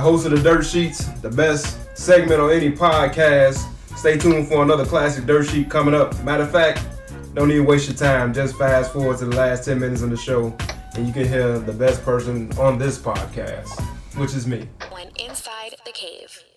[0.00, 3.68] the host of the Dirt Sheets, the best segment on any podcast.
[3.98, 6.18] Stay tuned for another classic Dirt Sheet coming up.
[6.24, 6.86] Matter of fact,
[7.34, 8.32] don't even waste your time.
[8.32, 10.56] Just fast forward to the last 10 minutes of the show,
[10.94, 13.78] and you can hear the best person on this podcast,
[14.16, 14.66] which is me.
[14.90, 16.49] When inside the cave.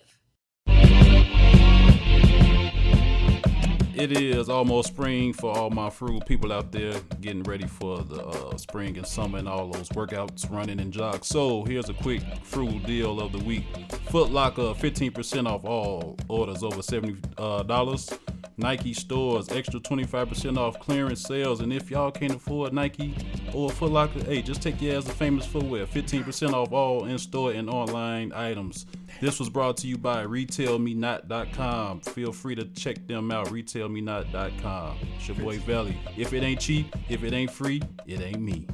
[3.96, 8.26] It is almost spring for all my frugal people out there getting ready for the
[8.26, 11.28] uh, spring and summer and all those workouts, running and jogs.
[11.28, 13.64] So here's a quick frugal deal of the week.
[14.10, 17.22] Foot Locker, 15% off all orders over $70.
[17.38, 18.16] Uh,
[18.56, 21.60] Nike stores, extra 25% off clearance sales.
[21.60, 23.14] And if y'all can't afford Nike
[23.52, 25.86] or Foot Locker, hey, just take your ass to Famous Footwear.
[25.86, 28.86] 15% off all in-store and online items.
[29.24, 32.00] This was brought to you by RetailMeNot.com.
[32.02, 34.98] Feel free to check them out, RetailMeNot.com.
[35.16, 35.96] It's your boy Valley.
[36.14, 38.66] If it ain't cheap, if it ain't free, it ain't me.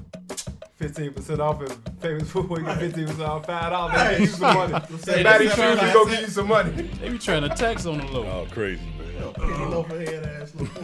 [0.80, 3.94] 15% off and famous footwear get 15% off five dollars.
[3.94, 4.74] They Hey, give you some money.
[4.98, 6.10] Say Matty that Shoes seven go times.
[6.16, 6.70] give you some money.
[7.00, 8.24] They be trying to tax on the low.
[8.24, 9.32] Oh, crazy, man.
[9.34, 10.82] Penny loafer head ass little boy.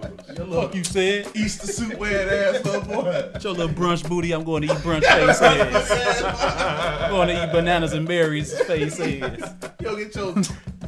[0.00, 0.09] Your
[0.48, 1.28] Fuck you said.
[1.34, 3.30] Easter suit wearing ass little boy.
[3.40, 7.02] Your little brunch booty, I'm going to eat brunch face ass.
[7.02, 9.54] I'm going to eat bananas and berries face ass.
[9.80, 10.32] Yo, get your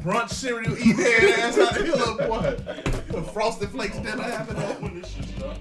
[0.00, 2.56] brunch cereal eating head ass out of here, little boy.
[3.08, 5.58] The frosted flakes never happen when this shit start.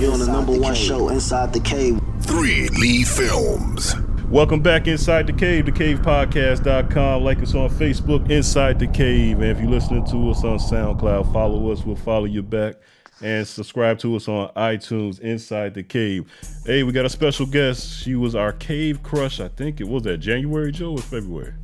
[0.00, 2.00] You're on the number one show inside the cave.
[2.20, 3.94] Three Lee Films.
[4.30, 7.22] Welcome back inside the cave, thecavepodcast.com.
[7.22, 9.40] Like us on Facebook, Inside the Cave.
[9.40, 11.84] And if you're listening to us on SoundCloud, follow us.
[11.84, 12.74] We'll follow you back.
[13.22, 16.26] And subscribe to us on iTunes, Inside the Cave.
[16.66, 18.02] Hey, we got a special guest.
[18.02, 19.38] She was our cave crush.
[19.38, 21.54] I think it was that January, Joe, or February?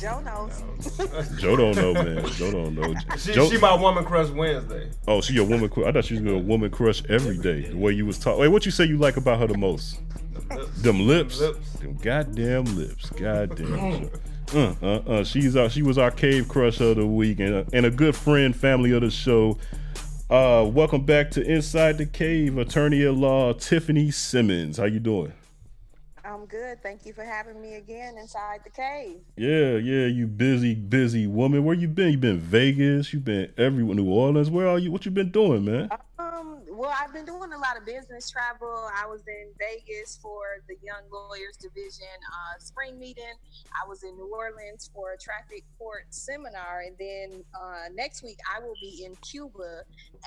[0.00, 1.38] Joe knows.
[1.40, 2.26] Joe don't know, man.
[2.32, 2.94] Joe don't know.
[3.16, 4.90] She, Joe, she my woman crush Wednesday.
[5.08, 5.86] oh, she a woman crush.
[5.86, 7.62] I thought she was going to a woman crush every day.
[7.62, 8.40] The way you was talking.
[8.40, 9.98] Wait, what you say you like about her the most?
[10.82, 11.40] Them lips.
[11.40, 11.72] lips.
[11.74, 13.10] Them goddamn lips.
[13.10, 14.10] Goddamn.
[14.54, 15.24] Uh, uh, uh.
[15.24, 18.14] She's our, she was our cave crush of the week and a, and a good
[18.14, 19.58] friend, family of the show.
[20.28, 24.76] Uh, welcome back to Inside the Cave, attorney at law Tiffany Simmons.
[24.76, 25.32] How you doing?
[26.26, 26.82] I'm good.
[26.82, 29.20] Thank you for having me again inside the cave.
[29.36, 30.06] Yeah, yeah.
[30.06, 31.64] You busy, busy woman.
[31.64, 32.10] Where you been?
[32.10, 33.12] You been Vegas?
[33.12, 33.94] You been everywhere?
[33.94, 34.50] New Orleans?
[34.50, 34.90] Where are you?
[34.90, 35.88] What you been doing, man?
[36.18, 38.90] Um, well, I've been doing a lot of business travel.
[38.94, 43.34] I was in Vegas for the Young Lawyers Division uh, spring meeting.
[43.80, 48.38] I was in New Orleans for a traffic court seminar, and then uh, next week
[48.52, 49.82] I will be in Cuba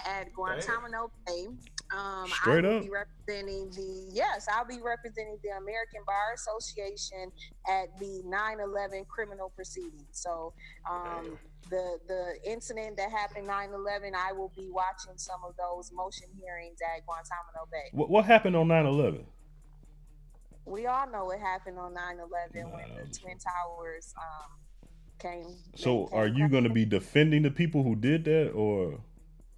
[0.08, 1.48] at Guantanamo Bay.
[1.96, 2.84] Um, Straight I will up.
[2.84, 7.32] be representing the yes, I'll be representing the American Bar Association
[7.68, 10.08] at the 9/11 criminal proceedings.
[10.12, 10.54] So.
[10.90, 11.38] Um,
[11.70, 16.80] the the incident that happened 9-11 i will be watching some of those motion hearings
[16.82, 19.24] at guantanamo bay What, what happened on 9-11?
[20.66, 24.52] we all know what happened on 9-11 when the twin towers um
[25.20, 25.46] came
[25.76, 29.00] So, came are you going to be defending the people who did that, or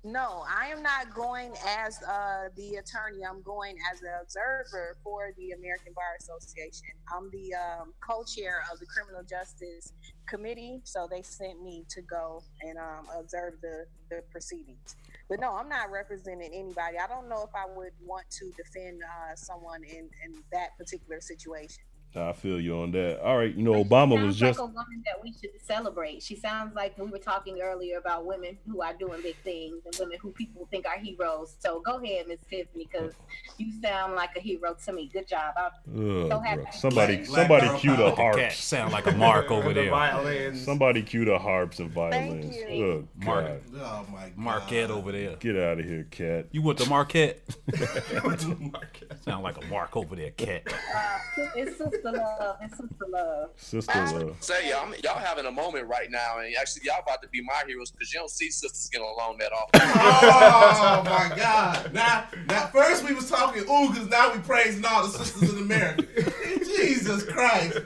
[0.03, 3.23] no i am not going as uh the attorney.
[3.23, 6.88] I'm going as an observer for the american bar association.
[7.13, 9.94] I'm the um, co-chair of the criminal justice
[10.28, 14.95] committee so they sent me to go and um, observe the, the proceedings.
[15.29, 16.97] But no i'm not representing anybody.
[16.97, 21.22] I don't know if i would want to defend uh, someone in, in that particular
[21.22, 21.84] situation
[22.16, 23.22] I feel you on that.
[23.22, 25.51] All right, you know, But Obama sounds was just like a woman that we should
[25.61, 26.22] celebrate.
[26.22, 29.95] She sounds like we were talking earlier about women who are doing big things and
[29.99, 31.55] women who people think are heroes.
[31.59, 33.13] So go ahead, Miss Tiffany, because
[33.57, 35.09] you sound like a hero to me.
[35.13, 35.53] Good job.
[35.57, 36.63] I'm Ugh, so happy.
[36.73, 38.33] somebody, Black- somebody cue the power.
[38.33, 38.57] Cat harps.
[38.63, 39.89] sound like a mark over The there.
[39.89, 40.63] violins.
[40.63, 42.55] Somebody cue the harps and violins.
[42.55, 43.07] you.
[43.19, 43.61] Ugh, Mark- God.
[43.81, 44.38] Oh my god.
[44.38, 45.35] Marquette over there.
[45.38, 46.47] Get out of here, cat.
[46.51, 47.41] You went to Marquette?
[48.25, 49.23] Went to Marquette.
[49.23, 50.63] Sound like a mark over there, cat.
[50.67, 52.56] Uh, it's sister love.
[52.62, 53.50] It's sister love.
[53.57, 54.38] Sister love.
[54.44, 57.63] say y'all, y'all having a moment right now, and actually y'all about to be my
[57.67, 59.81] heroes because you don't see sisters get along that often.
[59.81, 61.94] Oh my God!
[61.94, 66.03] Now, now, first we was talking oogas, now we praising all the sisters in America.
[66.66, 67.79] Jesus Christ!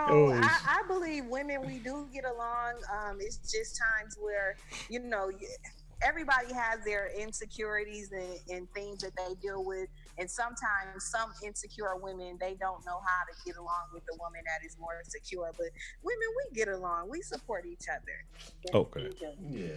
[0.00, 2.74] Oh, Oh, I, I believe women we do get along.
[2.92, 4.56] Um, it's just times where
[4.88, 5.46] you know y-
[6.02, 11.96] everybody has their insecurities and, and things that they deal with, and sometimes some insecure
[11.96, 15.50] women they don't know how to get along with a woman that is more secure.
[15.56, 15.68] But
[16.02, 17.08] women, we get along.
[17.08, 18.24] We support each other.
[18.74, 19.10] Okay.
[19.50, 19.68] Yeah.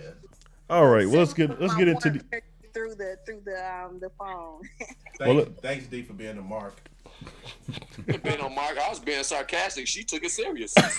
[0.69, 1.07] All right.
[1.07, 2.41] Well, let's get let's get into the.
[2.73, 4.61] through the through the um the phone.
[5.19, 6.73] Thank, Well, thanks, D, for being the mark.
[8.23, 9.85] being on Mark, I was being sarcastic.
[9.85, 10.73] She took it serious.
[10.77, 10.89] I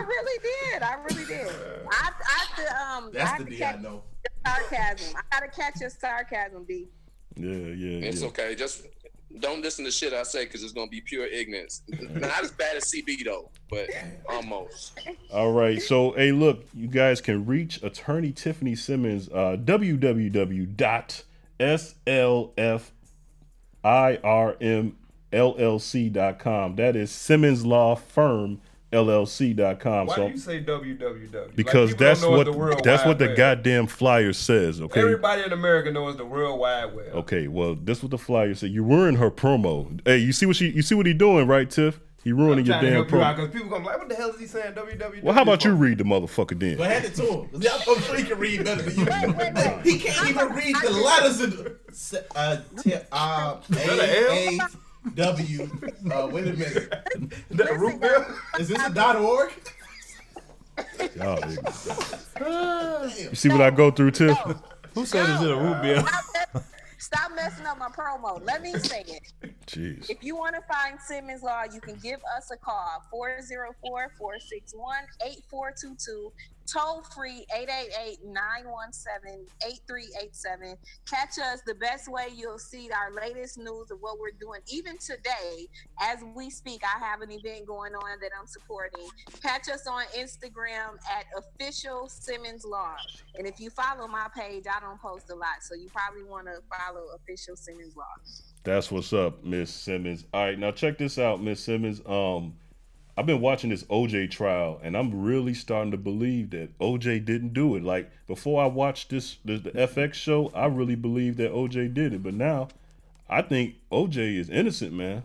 [0.00, 0.82] really did.
[0.82, 1.46] I really did.
[1.90, 4.02] I I had to, um I That's had the to D I catch know.
[4.46, 5.16] Your sarcasm.
[5.16, 6.88] I gotta catch your sarcasm, B.
[7.36, 8.28] Yeah, yeah, It's yeah.
[8.28, 8.54] okay.
[8.54, 8.86] Just
[9.40, 11.82] don't listen to shit I say because it's gonna be pure ignorance.
[11.88, 13.90] Not as bad as CB though, but
[14.28, 14.98] almost.
[15.32, 15.80] All right.
[15.82, 19.56] So, hey, look, you guys can reach attorney Tiffany Simmons, uh,
[25.62, 26.76] www.slfirmllc.com.
[26.76, 28.60] That is Simmons Law Firm
[28.92, 30.06] LLC.com.
[30.06, 31.54] Why so, do you say www?
[31.56, 33.36] because Like, that's what the World that's what the Web.
[33.36, 34.80] goddamn flyer says.
[34.80, 35.00] Okay.
[35.00, 37.08] Everybody in America knows the World Wide Web.
[37.14, 38.70] Okay, well, this what the flyer said.
[38.70, 40.00] You ruined her promo.
[40.04, 42.00] Hey, you see what she you see what he doing, right, Tiff?
[42.24, 43.36] He ruining your trying to damn help promo.
[43.36, 44.72] because people gonna like, what the hell is he saying?
[44.74, 45.22] www.
[45.22, 46.76] Well, how about you read the motherfucker then?
[46.76, 47.48] But hand it to him.
[47.50, 49.92] 'cause I'm sure he can read better than you.
[49.92, 51.76] He can't even read the letters in the
[52.34, 54.58] uh, t- uh, A, A,
[55.14, 55.70] W.
[56.10, 56.92] Uh, wait a minute.
[57.50, 58.26] That root beer?
[58.58, 59.52] Is this a dot org?
[61.14, 63.18] Y'all ignorant.
[63.18, 64.36] You see what I go through, Tiff?
[64.94, 66.04] Who said is it a root beer?
[66.98, 68.44] Stop messing up my promo.
[68.44, 69.52] Let me say it.
[69.66, 70.08] Jeez.
[70.10, 74.96] If you want to find Simmons Law, you can give us a call 404 461
[75.24, 76.32] 8422.
[76.66, 80.76] Toll free 888 917 8387.
[81.08, 84.60] Catch us the best way you'll see our latest news of what we're doing.
[84.68, 85.68] Even today,
[86.00, 89.08] as we speak, I have an event going on that I'm supporting.
[89.42, 92.96] Catch us on Instagram at official Simmons Law.
[93.36, 95.62] And if you follow my page, I don't post a lot.
[95.62, 98.04] So you probably want to follow official Simmons Law.
[98.64, 100.24] That's what's up, Miss Simmons.
[100.34, 102.00] All right, now check this out, Miss Simmons.
[102.04, 102.54] Um,
[103.18, 107.54] I've been watching this OJ trial, and I'm really starting to believe that OJ didn't
[107.54, 107.82] do it.
[107.82, 112.12] Like before I watched this the, the FX show, I really believed that OJ did
[112.12, 112.68] it, but now
[113.28, 115.22] I think OJ is innocent, man.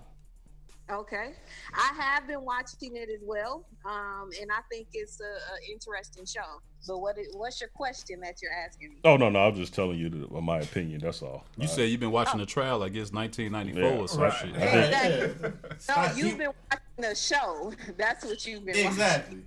[0.89, 1.31] Okay,
[1.73, 6.25] I have been watching it as well, um, and I think it's a, a interesting
[6.25, 6.59] show.
[6.85, 8.95] But what is, what's your question that you're asking me?
[9.05, 10.99] Oh no, no, I'm just telling you the, my opinion.
[11.01, 11.45] That's all.
[11.57, 13.97] You said you've been watching the trial, I guess 1994 Yeah.
[13.99, 14.33] or some Right.
[14.33, 14.49] shit.
[14.55, 15.51] Exactly.
[15.71, 17.73] No, Scott, you've been watching the show.
[17.97, 19.39] That's what you've been Exactly.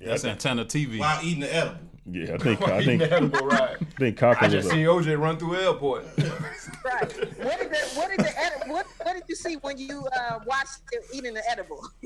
[0.00, 0.98] That's antenna TV.
[0.98, 1.78] While eating the edible.
[2.08, 3.76] Yeah, I think I Eating think the edible right.
[3.80, 6.04] I think Cocker I just a- seen OJ run through the airport.
[6.84, 7.12] Right.
[7.42, 10.38] What did the what did the edi- what what did you see when you uh,
[10.46, 11.84] watched it eating the edible?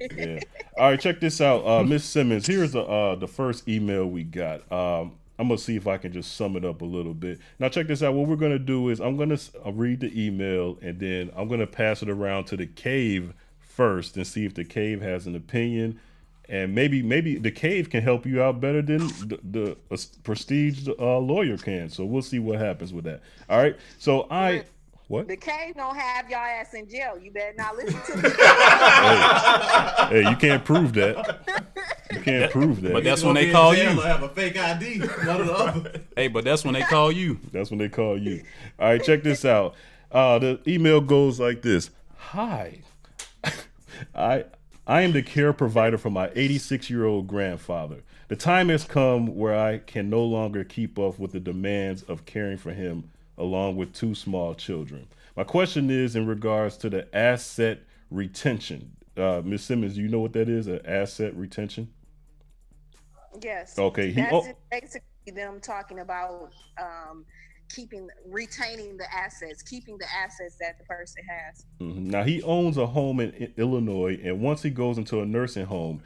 [0.00, 0.40] yeah.
[0.78, 2.46] All right, check this out, uh, Miss Simmons.
[2.46, 4.60] Here's the uh, the first email we got.
[4.72, 7.38] Um, I'm gonna see if I can just sum it up a little bit.
[7.60, 8.14] Now, check this out.
[8.14, 11.66] What we're gonna do is I'm gonna uh, read the email and then I'm gonna
[11.66, 13.32] pass it around to the cave
[13.74, 16.00] first and see if the cave has an opinion.
[16.46, 20.86] And maybe maybe the cave can help you out better than the, the uh, prestige
[20.88, 21.88] uh, lawyer can.
[21.88, 23.22] So we'll see what happens with that.
[23.48, 23.76] All right.
[23.98, 24.64] So I
[25.08, 25.28] what?
[25.28, 27.18] The cave don't have y'all ass in jail.
[27.18, 28.30] You better not listen to me.
[30.08, 31.40] Hey, you can't prove that.
[32.12, 32.92] You can't prove that.
[32.92, 33.88] But that's when they call you.
[33.88, 35.00] or have a fake ID.
[35.00, 36.00] One or the other.
[36.16, 37.38] Hey, but that's when they call you.
[37.52, 38.44] That's when they call you.
[38.78, 39.74] All right, check this out.
[40.10, 42.80] Uh, the email goes like this: Hi,
[44.14, 44.44] I
[44.86, 48.02] I am the care provider for my 86 year old grandfather.
[48.28, 52.26] The time has come where I can no longer keep up with the demands of
[52.26, 55.06] caring for him, along with two small children.
[55.36, 57.80] My question is in regards to the asset
[58.10, 58.96] retention.
[59.16, 59.62] Uh, Ms.
[59.62, 60.66] Simmons, do you know what that is?
[60.66, 61.88] An asset retention?
[63.42, 63.78] yes.
[63.78, 64.52] Okay, he- That's oh.
[64.70, 65.00] basically
[65.34, 67.24] them talking about um,
[67.74, 71.66] keeping retaining the assets, keeping the assets that the person has.
[71.80, 72.06] Mhm.
[72.06, 76.02] Now he owns a home in Illinois, and once he goes into a nursing home,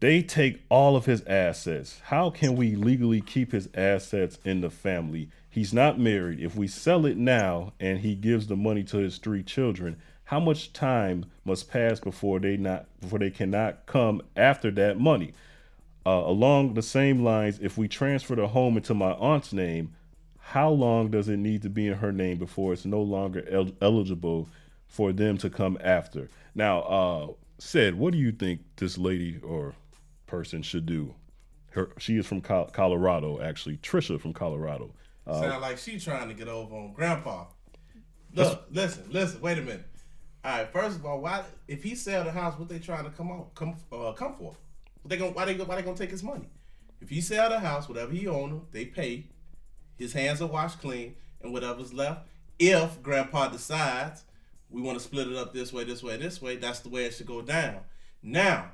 [0.00, 2.00] they take all of his assets.
[2.04, 5.30] How can we legally keep his assets in the family?
[5.48, 6.40] He's not married.
[6.40, 10.40] If we sell it now and he gives the money to his three children, how
[10.40, 15.32] much time must pass before they not before they cannot come after that money?
[16.04, 19.94] Uh, along the same lines, if we transfer the home into my aunt's name,
[20.50, 23.72] how long does it need to be in her name before it's no longer el-
[23.80, 24.48] eligible
[24.86, 26.28] for them to come after?
[26.54, 27.26] Now, uh,
[27.58, 29.74] said, what do you think this lady or
[30.26, 31.16] person should do?
[31.72, 33.78] Her, she is from Col- Colorado, actually.
[33.78, 34.92] Trisha from Colorado.
[35.26, 37.46] Uh, Sound like she trying to get over on grandpa.
[38.32, 39.84] Look, listen, listen, wait a minute.
[40.44, 43.10] All right, first of all, why if he sell the house, what they trying to
[43.10, 44.54] come on come uh, come for?
[45.02, 46.48] What they gonna why they why they gonna take his money?
[47.00, 49.24] If he sell the house, whatever he own, they pay.
[49.96, 52.26] His hands are washed clean, and whatever's left,
[52.58, 54.24] if grandpa decides
[54.70, 57.04] we want to split it up this way, this way, this way, that's the way
[57.04, 57.78] it should go down.
[58.22, 58.72] Now,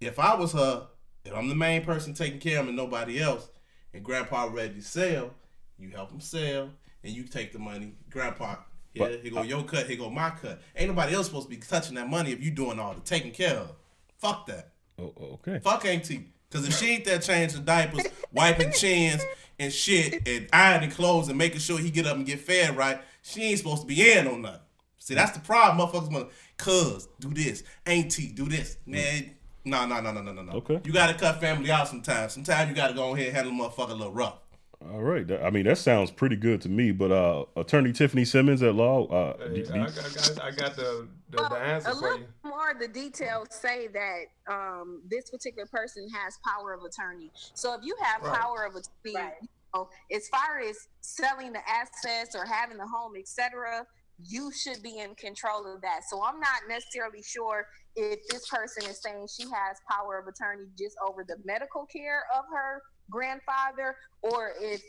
[0.00, 0.86] if I was her,
[1.24, 3.48] if I'm the main person taking care of him and nobody else,
[3.92, 5.34] and grandpa ready to sell,
[5.78, 6.70] you help him sell,
[7.02, 7.94] and you take the money.
[8.10, 8.56] Grandpa,
[8.92, 10.60] here, But here go your cut, here go my cut.
[10.76, 13.32] Ain't nobody else supposed to be touching that money if you doing all the taking
[13.32, 13.72] care of.
[14.18, 14.72] Fuck that.
[14.98, 15.60] oh, okay.
[15.60, 16.32] Fuck Auntie.
[16.50, 19.22] Cause if she ain't there changing diapers, wiping chins
[19.58, 23.00] and shit, and ironing clothes and making sure he get up and get fed right,
[23.22, 24.60] she ain't supposed to be in on nothing.
[24.98, 25.86] See, that's the problem.
[25.86, 29.34] Motherfuckers want cuz do this, auntie do this, man.
[29.64, 30.52] No, no, no, no, no, no, no.
[30.52, 30.80] Okay.
[30.84, 32.32] You gotta cut family out sometimes.
[32.32, 34.38] Sometimes you gotta go ahead and handle a motherfucker a little rough.
[34.80, 35.30] All right.
[35.30, 36.92] I mean, that sounds pretty good to me.
[36.92, 39.06] But uh, Attorney Tiffany Simmons at law.
[39.08, 42.00] Uh, Hey, do- I, do- I, got, I got the the, the answer a for
[42.00, 42.26] little you.
[42.44, 47.30] more of the details say that um, this particular person has power of attorney.
[47.54, 48.40] So if you have Right.
[48.40, 53.12] power of attorney, you know, as far as selling the assets or having the home,
[53.18, 53.84] etc.,
[54.20, 56.00] you should be in control of that.
[56.10, 60.66] So I'm not necessarily sure if this person is saying she has power of attorney
[60.76, 64.82] just over the medical care of her grandfather or if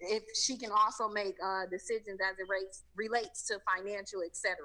[0.00, 4.56] if she can also make uh, decisions as it relates relates to financial etc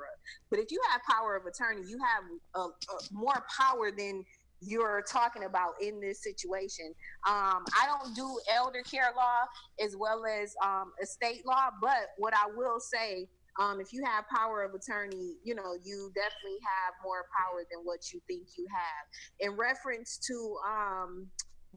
[0.50, 2.24] but if you have power of attorney you have
[2.56, 4.24] uh, uh, more power than
[4.60, 6.94] you're talking about in this situation
[7.28, 9.46] um, i don't do elder care law
[9.84, 13.28] as well as um, estate law but what i will say
[13.60, 17.84] um, if you have power of attorney, you know, you definitely have more power than
[17.84, 19.50] what you think you have.
[19.50, 21.28] In reference to um,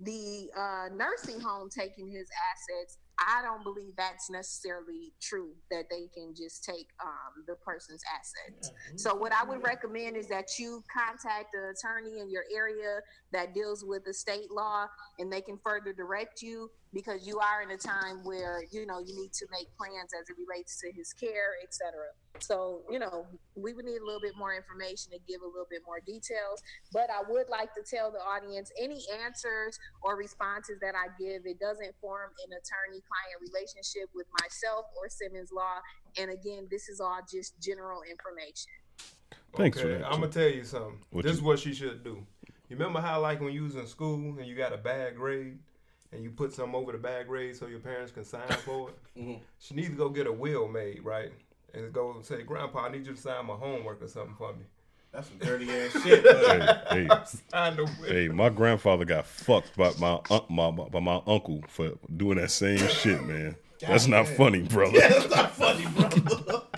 [0.02, 6.09] the uh, nursing home taking his assets, I don't believe that's necessarily true that they
[6.14, 8.73] can just take um, the person's assets.
[8.97, 13.00] So, what I would recommend is that you contact the attorney in your area
[13.32, 14.87] that deals with estate law
[15.18, 19.00] and they can further direct you because you are in a time where you know
[19.00, 21.92] you need to make plans as it relates to his care, etc.
[22.40, 25.66] So, you know, we would need a little bit more information to give a little
[25.68, 26.62] bit more details.
[26.92, 31.42] But I would like to tell the audience any answers or responses that I give,
[31.44, 35.80] it doesn't form an attorney client relationship with myself or Simmons Law.
[36.18, 38.72] And again, this is all just general information.
[39.56, 41.00] Thanks for that, I'm gonna tell you something.
[41.10, 42.25] What this you- is what she should do.
[42.68, 45.58] You remember how like when you was in school and you got a bad grade
[46.12, 48.94] and you put something over the bad grade so your parents can sign for it?
[49.20, 49.40] Mhm.
[49.58, 51.32] She needs to go get a will made, right?
[51.74, 54.52] And go and say, Grandpa, I need you to sign my homework or something for
[54.52, 54.64] me.
[55.12, 56.24] That's some dirty ass shit.
[56.24, 57.08] hey, hey,
[57.50, 58.08] Sign the will.
[58.08, 62.50] hey, my grandfather got fucked by my, un- my by my uncle for doing that
[62.50, 63.56] same shit, man.
[63.80, 64.98] That's not funny, brother.
[64.98, 66.62] Yeah, that's not funny, brother.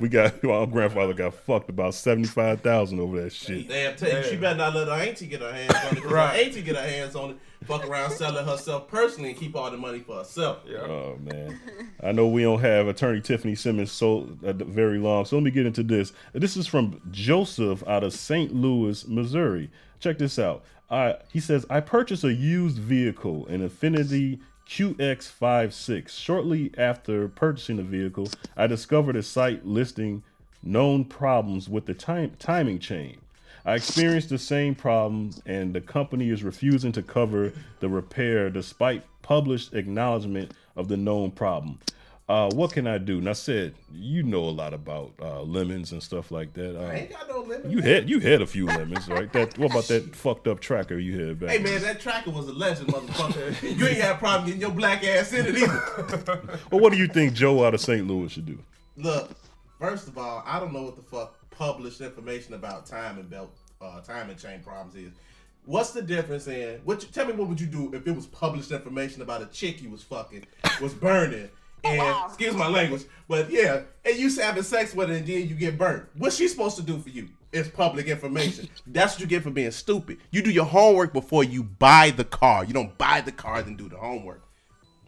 [0.00, 3.68] We got our grandfather got fucked about seventy five thousand over that shit.
[3.68, 6.04] Damn, tell she better not let her auntie get her hands on it.
[6.04, 6.36] Right.
[6.36, 9.70] Her auntie get her hands on it, fuck around selling herself personally and keep all
[9.70, 10.62] the money for herself.
[10.66, 10.78] Yeah.
[10.78, 11.60] Oh man,
[12.02, 15.50] I know we don't have Attorney Tiffany Simmons so uh, very long, so let me
[15.50, 16.12] get into this.
[16.32, 18.54] This is from Joseph out of St.
[18.54, 19.70] Louis, Missouri.
[20.00, 20.64] Check this out.
[20.90, 26.08] I he says I purchased a used vehicle, an Infiniti QX56.
[26.08, 30.22] Shortly after purchasing the vehicle, I discovered a site listing
[30.62, 33.18] known problems with the time timing chain.
[33.66, 39.04] I experienced the same problems, and the company is refusing to cover the repair despite
[39.22, 41.78] published acknowledgement of the known problem.
[42.26, 43.18] Uh, what can I do?
[43.18, 46.74] And I said, you know a lot about uh, lemons and stuff like that.
[46.74, 47.70] I ain't got no limit.
[47.70, 49.30] you had you had a few lemons, right?
[49.34, 51.50] That what about that fucked up tracker you had back?
[51.50, 53.62] Hey man, that tracker was a legend, motherfucker.
[53.78, 56.60] you ain't had a problem getting your black ass in it either.
[56.70, 58.06] Well, what do you think Joe out of St.
[58.06, 58.58] Louis should do?
[58.96, 59.30] Look,
[59.78, 63.54] first of all, I don't know what the fuck published information about time and belt,
[63.82, 65.12] uh, time and chain problems is.
[65.66, 66.80] What's the difference in?
[66.84, 67.02] What?
[67.02, 69.82] You, tell me what would you do if it was published information about a chick
[69.82, 70.46] you was fucking
[70.80, 71.50] was burning?
[71.84, 72.24] And wow.
[72.26, 75.76] excuse my language, but yeah, and you having sex with her and then you get
[75.76, 76.06] burnt.
[76.16, 77.28] What's she supposed to do for you?
[77.52, 78.68] It's public information.
[78.86, 80.18] That's what you get for being stupid.
[80.30, 82.64] You do your homework before you buy the car.
[82.64, 84.42] You don't buy the car then do the homework.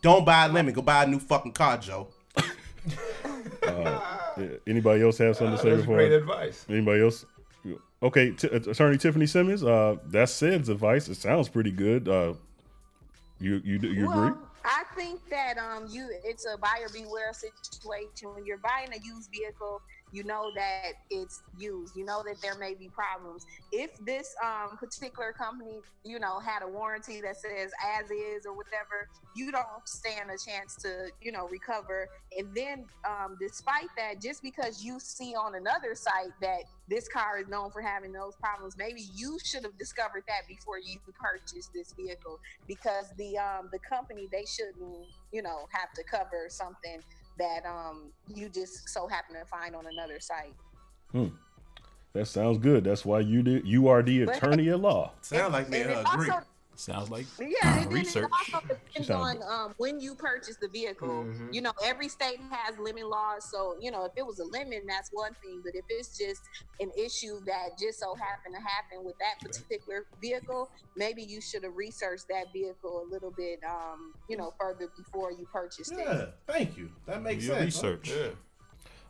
[0.03, 0.75] Don't buy a lemon.
[0.75, 2.09] Go buy a new fucking car, Joe.
[3.63, 5.97] Yeah, Anybody else have something to say That's before?
[5.97, 6.67] great advice.
[6.69, 7.25] Anybody else?
[8.03, 9.65] Okay, t- Attorney Tiffany Simmons.
[9.65, 11.09] Uh, that's Sid's advice.
[11.09, 12.07] It sounds pretty good.
[12.07, 12.35] Uh,
[13.41, 14.31] you you you agree?
[14.67, 18.35] I think that um you it's a buyer beware situation.
[18.35, 19.81] When you're buying a used vehicle,
[20.17, 21.95] you know that it's used.
[21.95, 23.45] You know that there may be problems.
[23.71, 27.71] If this um particular company, you know, had a warranty that says
[28.01, 32.09] as is or whatever, you don't stand a chance to, you know, recover.
[32.39, 37.39] And then um despite that, just because you see on another site that this car
[37.39, 41.71] is known for having those problems, maybe you should have discovered that before you purchased
[41.75, 47.03] this vehicle because the um the company they shouldn't you know have to cover something
[47.39, 50.55] that um you just so happen to find on another site
[51.13, 51.29] Hmm.
[52.13, 52.85] That sounds good.
[52.85, 53.67] That's why you did.
[53.67, 55.13] You are the attorney at law.
[55.21, 56.31] Sound like me and and her it agree.
[56.31, 56.47] also
[56.79, 57.47] Sounds like Yeah,
[57.79, 58.25] and then research.
[58.25, 61.25] it also depends on um, when you purchase the vehicle.
[61.25, 61.53] Mhm.
[61.53, 64.83] You know, every state has lemon laws, so you know if it was a lemon,
[64.87, 65.63] that's one thing.
[65.65, 66.43] But if it's just
[66.81, 71.65] an issue that just so happened to happen with that particular vehicle, maybe you should
[71.65, 75.99] have researched that vehicle a little bit, um, you know, further before you purchased it.
[75.99, 76.91] Yeah, thank you.
[77.07, 77.81] That makes Your sense.
[77.81, 77.89] huh?
[77.89, 78.11] research.
[78.11, 78.29] Yeah.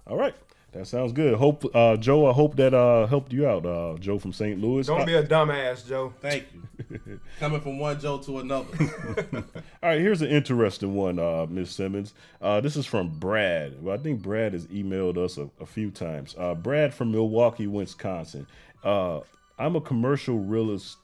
[0.06, 0.34] All right.
[0.72, 1.34] That sounds good.
[1.38, 2.26] Hope uh, Joe.
[2.28, 4.60] I hope that uh, helped you out, uh, Joe from St.
[4.60, 4.86] Louis.
[4.86, 6.12] Don't Uh, be a dumbass, Joe.
[6.20, 7.18] Thank you.
[7.40, 8.66] Coming from one Joe to another.
[9.82, 12.12] All right, here's an interesting one, uh, Miss Simmons.
[12.42, 13.82] Uh, this is from Brad.
[13.82, 16.34] Well, I think Brad has emailed us a, a few times.
[16.38, 18.46] Uh, Brad from Milwaukee, Wisconsin.
[18.84, 19.20] Uh,
[19.58, 21.00] I'm a commercial real estate.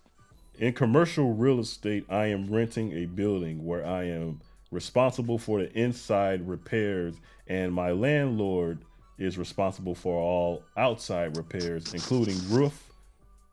[0.58, 4.40] In commercial real estate, I am renting a building where I am
[4.70, 7.14] responsible for the inside repairs,
[7.48, 8.84] and my landlord
[9.18, 12.90] is responsible for all outside repairs, including roof,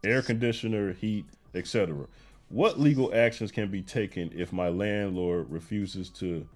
[0.04, 2.06] air conditioner, heat, etc.
[2.50, 6.48] What legal actions can be taken if my landlord refuses to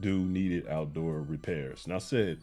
[0.00, 1.86] do needed outdoor repairs?
[1.86, 2.38] Now, said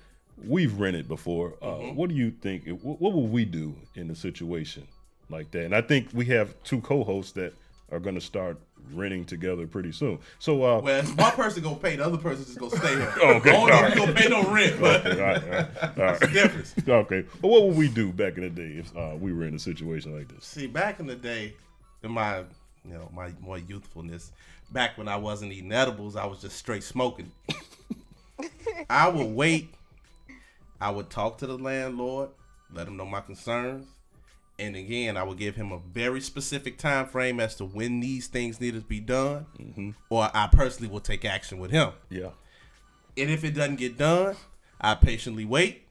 [0.45, 1.55] we've rented before.
[1.61, 2.67] Uh, What do you think?
[2.81, 4.87] What, what would we do in a situation
[5.29, 5.65] like that?
[5.65, 7.53] And I think we have two co-hosts that
[7.91, 8.59] are going to start
[8.93, 10.19] renting together pretty soon.
[10.39, 13.13] So, uh, well, if one person gonna pay, the other person just gonna stay here.
[13.22, 15.67] Okay, I don't all if gonna pay no rent, but Okay, all right, all right,
[15.84, 16.75] all that's the difference.
[16.88, 19.55] okay, but what would we do back in the day if uh, we were in
[19.55, 20.46] a situation like this?
[20.46, 21.53] See, back in the day,
[22.03, 22.39] in my
[22.86, 24.31] you know my more youthfulness,
[24.72, 27.31] back when I wasn't eating edibles, I was just straight smoking.
[28.89, 29.74] I would wait.
[30.79, 32.29] I would talk to the landlord,
[32.72, 33.88] let him know my concerns,
[34.59, 38.27] and again, I would give him a very specific time frame as to when these
[38.27, 39.91] things need to be done, mm-hmm.
[40.09, 41.91] or I personally will take action with him.
[42.09, 42.29] Yeah.
[43.17, 44.35] And if it doesn't get done,
[44.79, 45.83] I patiently wait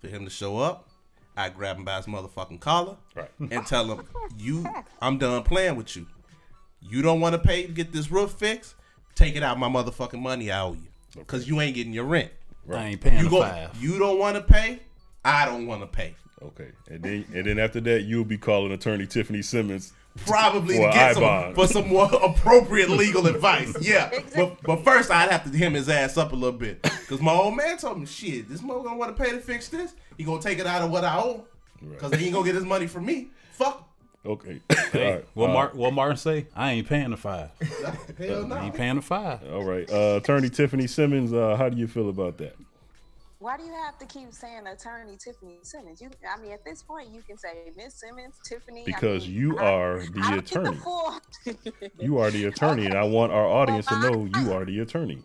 [0.00, 0.88] for him to show up.
[1.36, 3.30] I grab him by his motherfucking collar Right.
[3.50, 4.06] and tell him,
[4.38, 4.64] "You,
[5.00, 6.06] I'm done playing with you.
[6.80, 8.74] You don't want to pay to get this roof fixed?
[9.14, 12.30] Take it out my motherfucking money I owe you, because you ain't getting your rent.
[12.72, 13.82] I ain't paying You the go, five.
[13.82, 14.80] you don't want to pay.
[15.24, 16.14] I don't want to pay.
[16.42, 19.92] Okay, and then and then after that, you'll be calling attorney Tiffany Simmons
[20.26, 23.74] Probably for to get some, for some more appropriate legal advice.
[23.80, 27.20] Yeah, but but first I'd have to hem his ass up a little bit because
[27.20, 29.94] my old man told me, "Shit, this mother gonna want to pay to fix this.
[30.16, 31.44] He gonna take it out of what I owe
[31.80, 33.30] because he ain't gonna get his money from me.
[33.52, 33.88] Fuck,
[34.26, 34.60] Okay.
[34.92, 35.24] Hey, All right.
[35.34, 36.46] what, Uh, Mar- what Martin say?
[36.56, 37.50] I ain't paying the five.
[38.18, 39.40] hell I no." ain't paying the five.
[39.52, 39.90] All right.
[39.90, 42.56] Uh, attorney Tiffany Simmons, uh, how do you feel about that?
[43.44, 46.00] Why do you have to keep saying attorney Tiffany Simmons?
[46.00, 48.80] You, I mean, at this point, you can say Miss Simmons, Tiffany.
[48.80, 50.76] I Because mean, you are I the don't attorney.
[50.78, 51.20] full-
[52.00, 55.22] You are the attorney, and I want our audience to know you are the attorney.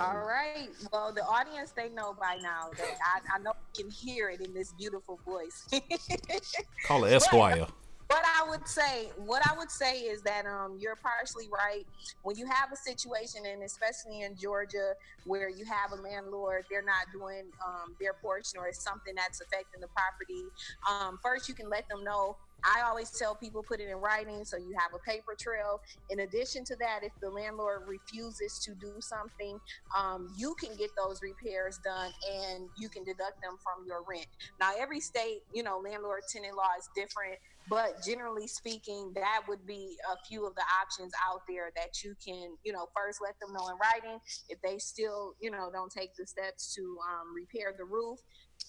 [0.00, 0.70] All right.
[0.92, 4.40] Well, the audience they know by now that I, I know you can hear it
[4.40, 5.68] in this beautiful voice.
[6.84, 7.68] Call it Esquire.
[8.08, 11.84] What I would say, what I would say is that um, you're partially right.
[12.22, 16.82] When you have a situation, and especially in Georgia, where you have a landlord, they're
[16.82, 20.44] not doing um, their portion, or it's something that's affecting the property.
[20.88, 22.36] Um, first, you can let them know.
[22.64, 25.80] I always tell people put it in writing so you have a paper trail.
[26.10, 29.58] In addition to that, if the landlord refuses to do something,
[29.96, 34.26] um, you can get those repairs done and you can deduct them from your rent.
[34.58, 39.66] Now, every state, you know, landlord tenant law is different, but generally speaking, that would
[39.66, 43.38] be a few of the options out there that you can, you know, first let
[43.40, 44.20] them know in writing.
[44.48, 48.18] If they still, you know, don't take the steps to um, repair the roof,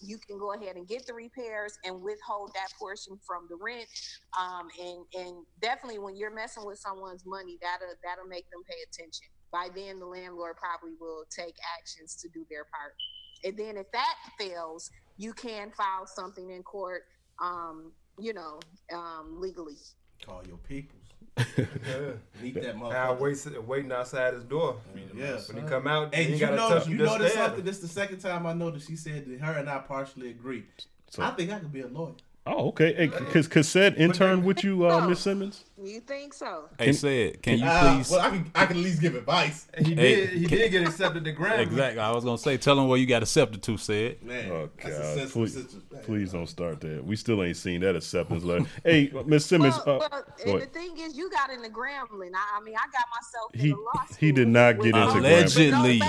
[0.01, 3.87] you can go ahead and get the repairs and withhold that portion from the rent.
[4.39, 8.77] Um, and and definitely when you're messing with someone's money, that'll that'll make them pay
[8.89, 9.27] attention.
[9.51, 12.93] By then, the landlord probably will take actions to do their part.
[13.43, 17.03] And then if that fails, you can file something in court.
[17.41, 18.59] Um, you know,
[18.93, 19.75] um, legally.
[20.25, 20.93] Call your peoples.
[21.57, 22.11] Yeah.
[22.41, 23.19] Meet that Now motherfucker.
[23.53, 24.77] wait, waiting outside his door.
[25.15, 25.37] Yeah.
[25.51, 26.69] When he come out, Hey, you did ain't you know?
[26.69, 27.59] You just noticed stare at something?
[27.59, 27.65] him.
[27.65, 30.63] This the second time I know that she said that her and I partially agree.
[31.11, 32.13] So- I think I could be a lawyer.
[32.49, 32.93] Oh, okay.
[32.93, 35.65] Hey, cause cassette intern with you, uh, Miss Simmons.
[35.83, 36.69] You think so?
[36.79, 38.09] Hey, said, can you Uh, please?
[38.09, 39.67] well, I can, I can at least give advice.
[39.77, 40.29] He Hey, did.
[40.29, 41.59] He can- did get accepted to Grammy.
[41.59, 41.99] Exactly.
[41.99, 43.77] I was gonna say, tell him where you got accepted to.
[43.77, 44.23] Said.
[44.23, 45.29] Man, Oh God!
[45.29, 45.83] Please, situation.
[46.03, 47.05] please don't start that.
[47.05, 48.65] We still ain't seen that acceptance letter.
[48.83, 49.75] hey, Miss Simmons.
[49.85, 52.31] Well, uh, well, and the thing is, you got into Grambling.
[52.33, 54.99] I, I mean, I got myself in He- the law he did not get into
[54.99, 55.21] with Grambling.
[55.71, 55.99] no Allegedly.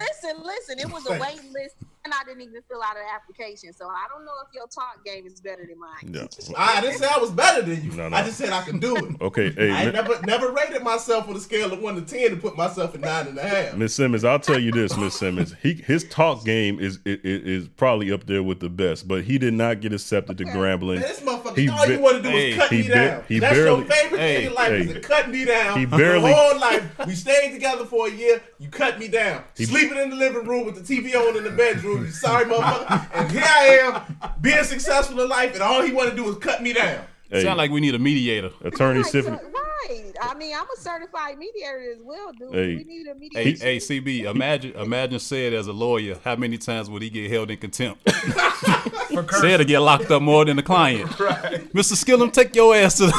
[0.00, 0.78] Listen, listen.
[0.80, 4.06] It was a waiting list and I didn't even fill out an application, so I
[4.12, 6.12] don't know if your talk game is better than mine.
[6.12, 6.26] Yeah.
[6.58, 7.92] I didn't say I was better than you.
[7.92, 8.16] No, no.
[8.16, 9.20] I just said I can do it.
[9.20, 12.30] Okay, hey, I Mi- never never rated myself on a scale of one to ten
[12.30, 13.74] to put myself at nine and a half.
[13.76, 15.54] Miss Simmons, I'll tell you this, Miss Simmons.
[15.62, 19.38] He his talk game is, is is probably up there with the best, but he
[19.38, 20.94] did not get accepted to Grambling.
[21.00, 22.94] Man, this motherfucker, He all you want to do Hey, is cut he me ba-
[22.94, 23.24] down.
[23.28, 24.92] he That's barely- your favorite Hey, thing in life is hey.
[24.94, 25.78] to cut me down.
[25.78, 28.42] He barely- The whole life, we stayed together for a year.
[28.58, 29.44] You cut me down.
[29.54, 31.91] Sleeping in the living room with the TV on in the bedroom.
[32.00, 33.08] You sorry, motherfucker.
[33.14, 36.36] And here I am, being successful in life, and all he want to do is
[36.36, 37.04] cut me down.
[37.30, 38.50] Hey, Sound like we need a mediator.
[38.62, 40.12] Attorney Right, so- right.
[40.20, 42.54] I mean, I'm a certified mediator as well, dude.
[42.54, 42.76] Hey.
[42.76, 43.64] We need a mediator.
[43.64, 47.50] hey, CB, imagine, imagine said as a lawyer, how many times would he get held
[47.50, 48.08] in contempt?
[49.40, 51.18] said to get locked up more than the client.
[51.18, 51.72] Right.
[51.72, 51.94] Mr.
[51.94, 53.12] Skillum, take your ass to.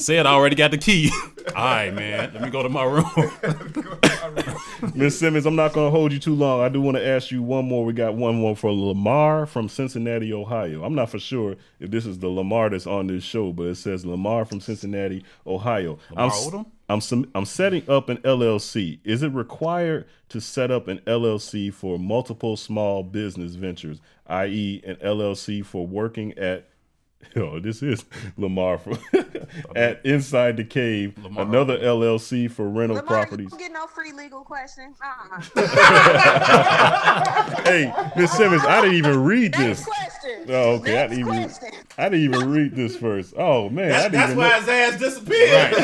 [0.00, 1.10] The, said I already got the key.
[1.54, 2.30] All right, man.
[2.34, 3.04] Let me go to my room.
[4.94, 6.62] Miss Simmons, I'm not going to hold you too long.
[6.62, 7.84] I do want to ask you one more.
[7.84, 10.84] We got one more for Lamar from Cincinnati, Ohio.
[10.84, 13.74] I'm not for sure if this is the Lamar that's on this show, but it
[13.76, 15.98] says Lamar from Cincinnati, Ohio.
[16.16, 16.66] I'm, Lamar Odom?
[16.88, 19.00] I'm, some, I'm setting up an LLC.
[19.04, 24.96] Is it required to set up an LLC for multiple small business ventures, i.e., an
[24.96, 26.69] LLC for working at
[27.36, 28.04] Oh, this is
[28.36, 28.98] Lamar from
[29.76, 31.44] at Inside the Cave, Lamar.
[31.44, 33.44] another LLC for rental Lamar, properties.
[33.44, 34.96] you don't get no free legal questions.
[35.00, 35.40] Uh-uh.
[37.64, 39.84] hey, Miss Simmons, I didn't even read this.
[39.84, 40.46] question.
[40.48, 41.44] Oh, okay, I didn't even.
[41.44, 41.68] question.
[41.98, 43.34] I didn't even read this first.
[43.36, 44.38] Oh man, I That's, didn't that's even.
[44.38, 45.76] why know- his ass disappeared.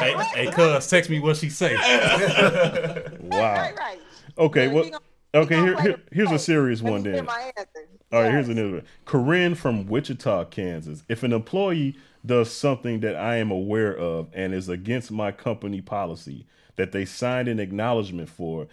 [0.00, 0.14] hey,
[0.46, 1.76] hey, cuz, text me what she say.
[1.76, 1.82] Wow.
[3.30, 3.98] Right, right.
[4.36, 5.04] Okay, We- well, we gonna-
[5.38, 5.60] okay.
[5.60, 7.14] Here, here, here's a serious one me then.
[7.14, 7.88] get my answer.
[8.10, 8.84] All right, here's another one.
[9.04, 11.04] Corinne from Wichita, Kansas.
[11.08, 15.80] If an employee does something that I am aware of and is against my company
[15.80, 16.46] policy
[16.76, 18.68] that they signed an acknowledgement for,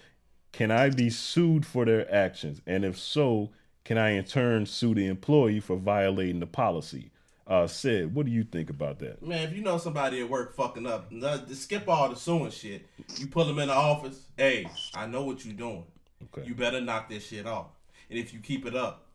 [0.53, 2.61] can I be sued for their actions?
[2.65, 3.51] And if so,
[3.83, 7.11] can I in turn sue the employee for violating the policy?
[7.47, 9.21] Uh, said, what do you think about that?
[9.21, 12.87] Man, if you know somebody at work fucking up, just skip all the suing shit.
[13.17, 14.19] You pull them in the office.
[14.35, 15.83] Hey, I know what you're doing.
[16.33, 16.47] Okay.
[16.47, 17.67] You better knock this shit off.
[18.09, 19.05] And if you keep it up,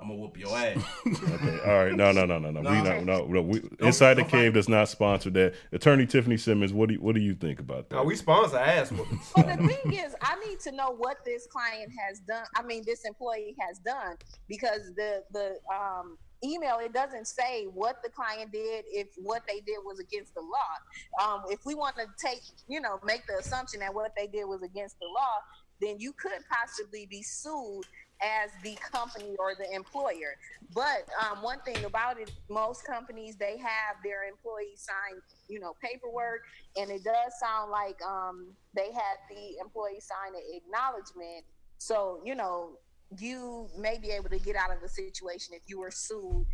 [0.00, 0.82] I'm gonna whoop your ass.
[1.06, 1.58] Okay.
[1.66, 1.94] All right.
[1.94, 2.60] No, no, no, no, no.
[2.60, 3.42] We not, no, no.
[3.42, 4.54] We, Inside the don't Cave fight.
[4.54, 5.54] does not sponsor that.
[5.72, 7.96] Attorney Tiffany Simmons, what do you, what do you think about that?
[7.96, 9.30] Now we sponsor ass whoopings.
[9.36, 12.46] Well, the thing is, I need to know what this client has done.
[12.56, 14.16] I mean, this employee has done
[14.48, 19.60] because the the um, email it doesn't say what the client did if what they
[19.60, 21.26] did was against the law.
[21.26, 24.44] Um, if we want to take, you know, make the assumption that what they did
[24.44, 25.34] was against the law,
[25.80, 27.84] then you could possibly be sued
[28.22, 30.36] as the company or the employer.
[30.74, 35.74] But um, one thing about it, most companies they have their employees sign, you know,
[35.82, 36.42] paperwork,
[36.76, 41.44] and it does sound like um, they had the employee sign an acknowledgement.
[41.78, 42.72] So you know,
[43.18, 46.46] you may be able to get out of the situation if you were sued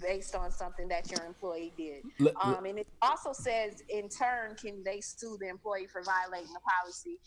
[0.00, 2.04] based on something that your employee did.
[2.40, 6.60] Um, and it also says, in turn, can they sue the employee for violating the
[6.60, 7.18] policy?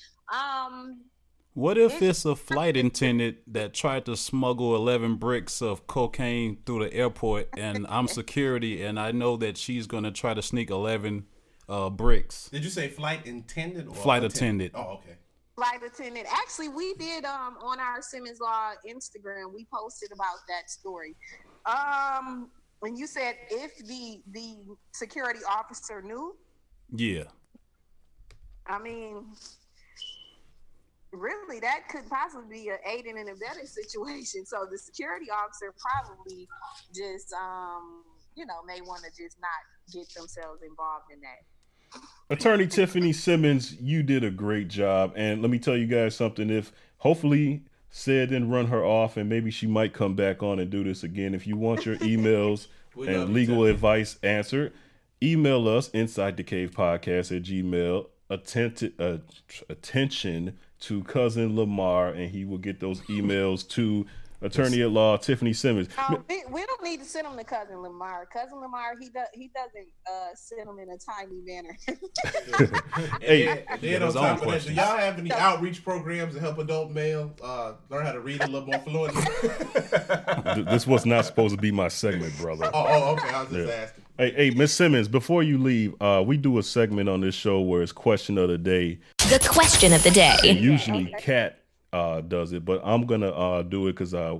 [1.53, 6.85] What if it's a flight attendant that tried to smuggle 11 bricks of cocaine through
[6.85, 10.69] the airport and I'm security and I know that she's going to try to sneak
[10.69, 11.25] 11
[11.67, 12.47] uh, bricks?
[12.49, 14.71] Did you say flight attendant or Flight attendant.
[14.75, 15.17] Oh, okay.
[15.55, 16.27] flight attendant.
[16.31, 19.53] Actually, we did um on our Simmons Law Instagram.
[19.53, 21.15] We posted about that story.
[21.65, 24.55] Um, when you said if the the
[24.93, 26.35] security officer knew,
[26.95, 27.23] Yeah.
[28.67, 29.25] I mean,
[31.11, 34.45] really, that could possibly be a aiding and abetting situation.
[34.45, 36.47] So the security officer probably
[36.93, 38.03] just um
[38.35, 39.49] you know may want to just not
[39.91, 41.99] get themselves involved in that.
[42.29, 45.11] Attorney Tiffany Simmons, you did a great job.
[45.15, 46.49] And let me tell you guys something.
[46.49, 50.69] If hopefully said didn't run her off, and maybe she might come back on and
[50.71, 51.35] do this again.
[51.35, 54.73] If you want your emails and legal advice answered,
[55.21, 58.07] email us inside the cave podcast at gmail.
[58.29, 59.17] Attent- uh,
[59.67, 64.05] attention to cousin Lamar, and he will get those emails to
[64.43, 65.87] attorney at law Tiffany Simmons.
[65.99, 68.25] Um, we, we don't need to send them to cousin Lamar.
[68.33, 71.77] Cousin Lamar, he does he doesn't uh, send them in a timely manner.
[73.21, 76.39] Hey, And then, then on top of that, do y'all have any outreach programs to
[76.39, 79.21] help adult male uh, learn how to read a little more fluently?
[80.71, 82.65] This was not supposed to be my segment, brother.
[82.73, 83.29] oh, oh, okay.
[83.29, 83.73] I was just Yeah.
[83.75, 84.03] asking.
[84.17, 87.61] Hey, hey, Miss Simmons, before you leave, uh, we do a segment on this show
[87.61, 88.99] where it's question of the day.
[89.31, 90.35] The question of the day.
[90.43, 91.59] And usually Cat
[91.93, 94.39] uh, does it, but I'm gonna uh, do it because uh,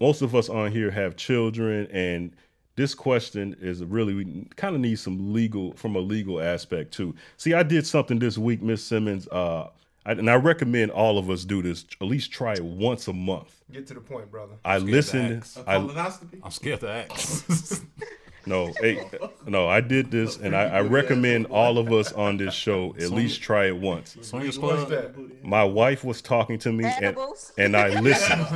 [0.00, 2.34] most of us on here have children, and
[2.74, 7.14] this question is really we kind of need some legal from a legal aspect too.
[7.36, 9.28] See, I did something this week, Miss Simmons.
[9.28, 9.68] Uh,
[10.06, 11.84] I, and I recommend all of us do this.
[12.00, 13.62] At least try it once a month.
[13.70, 14.54] Get to the point, brother.
[14.64, 15.42] I Scared to listened.
[15.42, 15.58] ask.
[15.58, 16.40] A I colonoscopy?
[16.42, 17.84] I'm scared to ask.
[18.46, 19.02] no, hey,
[19.46, 23.10] no, I did this, and I, I recommend all of us on this show at
[23.10, 24.16] least try it once.
[24.22, 24.88] Swingers What's Club.
[24.90, 25.44] that?
[25.44, 27.16] My wife was talking to me, and,
[27.58, 28.46] and I listened.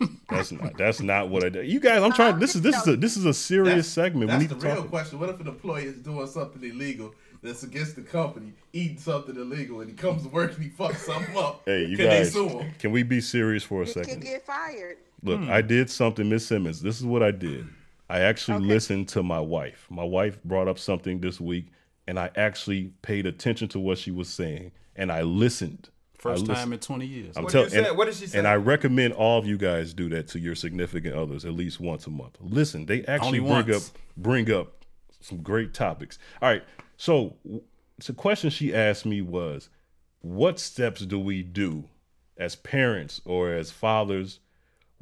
[0.28, 0.76] That's not.
[0.76, 1.68] That's not what I did.
[1.70, 2.38] You guys, I'm trying.
[2.40, 4.30] This is this is a this is a serious segment.
[4.30, 4.88] That's we the need to real talk.
[4.90, 5.20] question.
[5.20, 9.80] What if an employee is doing something illegal that's against the company, eating something illegal,
[9.80, 11.62] and he comes to work and he fucks something up?
[11.66, 12.72] Hey, you Can guys, they sue him?
[12.80, 14.22] can we be serious for a You can second?
[14.22, 14.96] get fired.
[15.22, 15.50] Look, hmm.
[15.50, 16.82] I did something, Miss Simmons.
[16.82, 17.64] This is what I did.
[18.12, 19.86] I actually listened to my wife.
[19.88, 21.68] My wife brought up something this week,
[22.06, 25.88] and I actually paid attention to what she was saying, and I listened.
[26.18, 26.72] First I time listened.
[26.74, 27.36] in 20 years.
[27.38, 27.88] I'm What tell- did you say?
[27.88, 28.38] and- What did she say?
[28.38, 31.80] And I recommend all of you guys do that to your significant others at least
[31.80, 32.36] once a month.
[32.40, 33.88] Listen, they actually Only bring once.
[33.90, 34.84] up bring up
[35.20, 36.18] some great topics.
[36.42, 36.62] All right,
[36.98, 37.62] so w-
[38.04, 39.70] the question she asked me was,
[40.20, 41.84] what steps do we do
[42.36, 44.38] as parents or as fathers?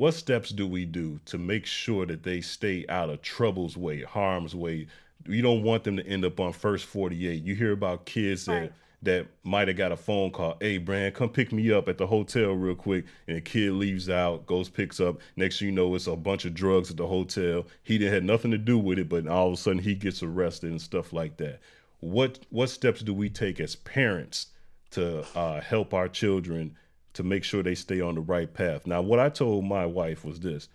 [0.01, 4.01] What steps do we do to make sure that they stay out of trouble's way,
[4.01, 4.87] harm's way?
[5.29, 7.45] You don't want them to end up on first 48.
[7.45, 8.73] You hear about kids that Right.
[9.03, 10.57] that might have got a phone call.
[10.59, 13.05] Hey, Brand, come pick me up at the hotel real quick.
[13.29, 15.21] And the kid leaves out, goes, picks up.
[15.37, 17.67] Next thing you know, it's a bunch of drugs at the hotel.
[17.83, 20.23] He didn't had nothing to do with it, but all of a sudden he gets
[20.23, 21.61] arrested and stuff like that.
[21.99, 24.47] What what steps do we take as parents
[24.93, 26.75] to uh, help our children
[27.15, 28.87] to make sure they stay on the right path?
[28.87, 30.69] Now, what I told my wife was this: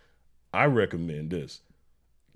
[0.54, 1.62] I recommend this.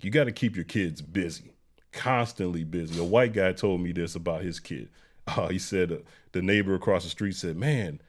[0.00, 1.52] You got to keep your kids busy,
[1.92, 2.98] constantly busy.
[3.00, 4.88] A white guy told me this about his kid.
[5.26, 5.96] Uh, he said uh,
[6.32, 8.00] the neighbor across the street said, "Man,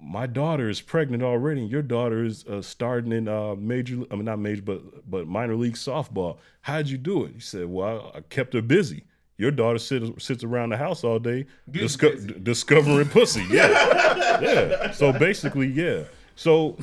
[0.00, 4.04] my daughter is pregnant already, and your daughter is uh, starting in uh, major.
[4.10, 6.38] I mean, not major, but but minor league softball.
[6.62, 9.04] How'd you do it?" He said, "Well, I kept her busy."
[9.38, 13.44] Your daughter sits sits around the house all day disco- d- discovering pussy.
[13.50, 14.90] Yeah, yeah.
[14.92, 16.04] So basically, yeah.
[16.36, 16.76] So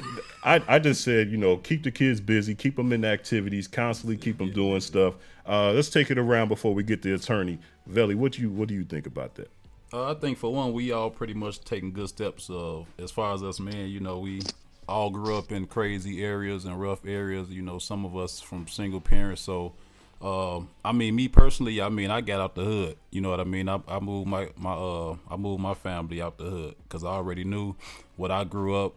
[0.44, 4.18] I, I just said, you know, keep the kids busy, keep them in activities, constantly
[4.18, 5.14] keep them doing stuff.
[5.48, 7.60] Uh, let's take it around before we get the attorney.
[7.86, 9.52] Veli, what you what do you think about that?
[9.92, 12.50] Uh, I think for one, we all pretty much taking good steps.
[12.50, 14.42] Of as far as us men, you know, we
[14.88, 17.50] all grew up in crazy areas and rough areas.
[17.50, 19.42] You know, some of us from single parents.
[19.42, 19.74] So,
[20.24, 22.98] um, I mean, me personally, I mean, I got out the hood.
[23.12, 23.68] You know what I mean?
[23.68, 27.10] I, I moved my my uh, I moved my family out the hood because I
[27.10, 27.76] already knew
[28.16, 28.96] what I grew up.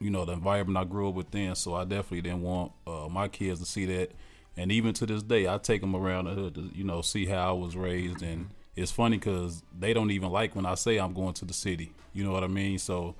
[0.00, 1.54] You know, the environment I grew up within.
[1.56, 4.12] So I definitely didn't want uh, my kids to see that.
[4.56, 7.26] And even to this day, I take them around the hood to you know see
[7.26, 10.98] how I was raised and it's funny because they don't even like when I say
[10.98, 11.92] I'm going to the city.
[12.12, 12.78] You know what I mean?
[12.78, 13.16] So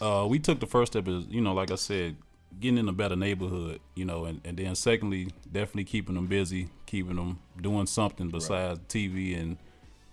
[0.00, 2.16] uh, we took the first step is, you know, like I said,
[2.60, 6.68] getting in a better neighborhood, you know, and, and then secondly, definitely keeping them busy,
[6.86, 9.56] keeping them doing something besides TV and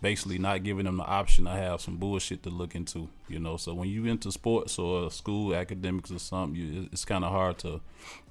[0.01, 3.57] basically not giving them the option to have some bullshit to look into, you know.
[3.57, 7.57] So when you into sports or school academics or something, you, it's kind of hard
[7.59, 7.81] to,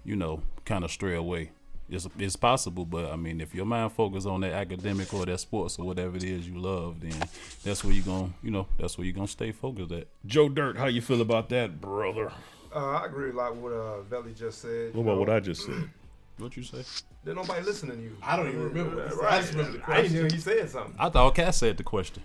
[0.05, 1.51] you know, kind of stray away.
[1.91, 5.39] It's, it's possible, but I mean, if your mind focus on that academic or that
[5.39, 7.29] sports or whatever it is you love, then
[7.63, 10.07] that's where you're gonna, you know, that's where you're gonna stay focused at.
[10.25, 12.33] Joe Dirt, how you feel about that, brother?
[12.75, 14.95] Uh, I agree with a lot with what uh, Veli just said.
[14.95, 15.89] What about what I just said?
[16.37, 16.83] What you say?
[17.23, 18.17] There's nobody listening to you.
[18.21, 19.25] I don't even remember what he said.
[19.25, 19.95] I just remember the question.
[19.95, 20.31] I didn't question.
[20.31, 20.97] hear he said something.
[20.99, 22.25] I thought Cass said the question.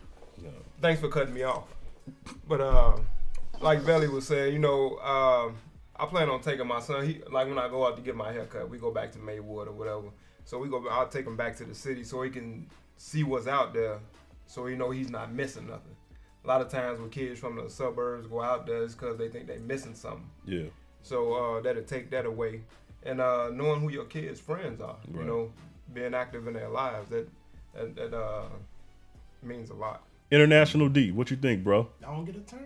[0.81, 1.65] Thanks for cutting me off.
[2.47, 2.97] But uh,
[3.61, 5.57] like Veli was saying, you know, um,
[5.95, 7.05] I plan on taking my son.
[7.05, 9.67] He like when I go out to get my haircut, we go back to Maywood
[9.67, 10.07] or whatever.
[10.45, 10.83] So we go.
[10.89, 12.65] I'll take him back to the city so he can
[12.97, 13.99] see what's out there,
[14.47, 15.95] so he know he's not missing nothing.
[16.45, 19.27] A lot of times when kids from the suburbs go out there, it's because they
[19.29, 20.29] think they're missing something.
[20.45, 20.67] Yeah.
[21.03, 22.61] So uh, that'll take that away,
[23.03, 25.51] and uh, knowing who your kids' friends are, you know,
[25.93, 27.27] being active in their lives, that
[27.73, 28.43] that, that uh,
[29.43, 30.03] means a lot.
[30.31, 31.87] International D, what you think, bro?
[32.01, 32.65] Y'all don't get a turn?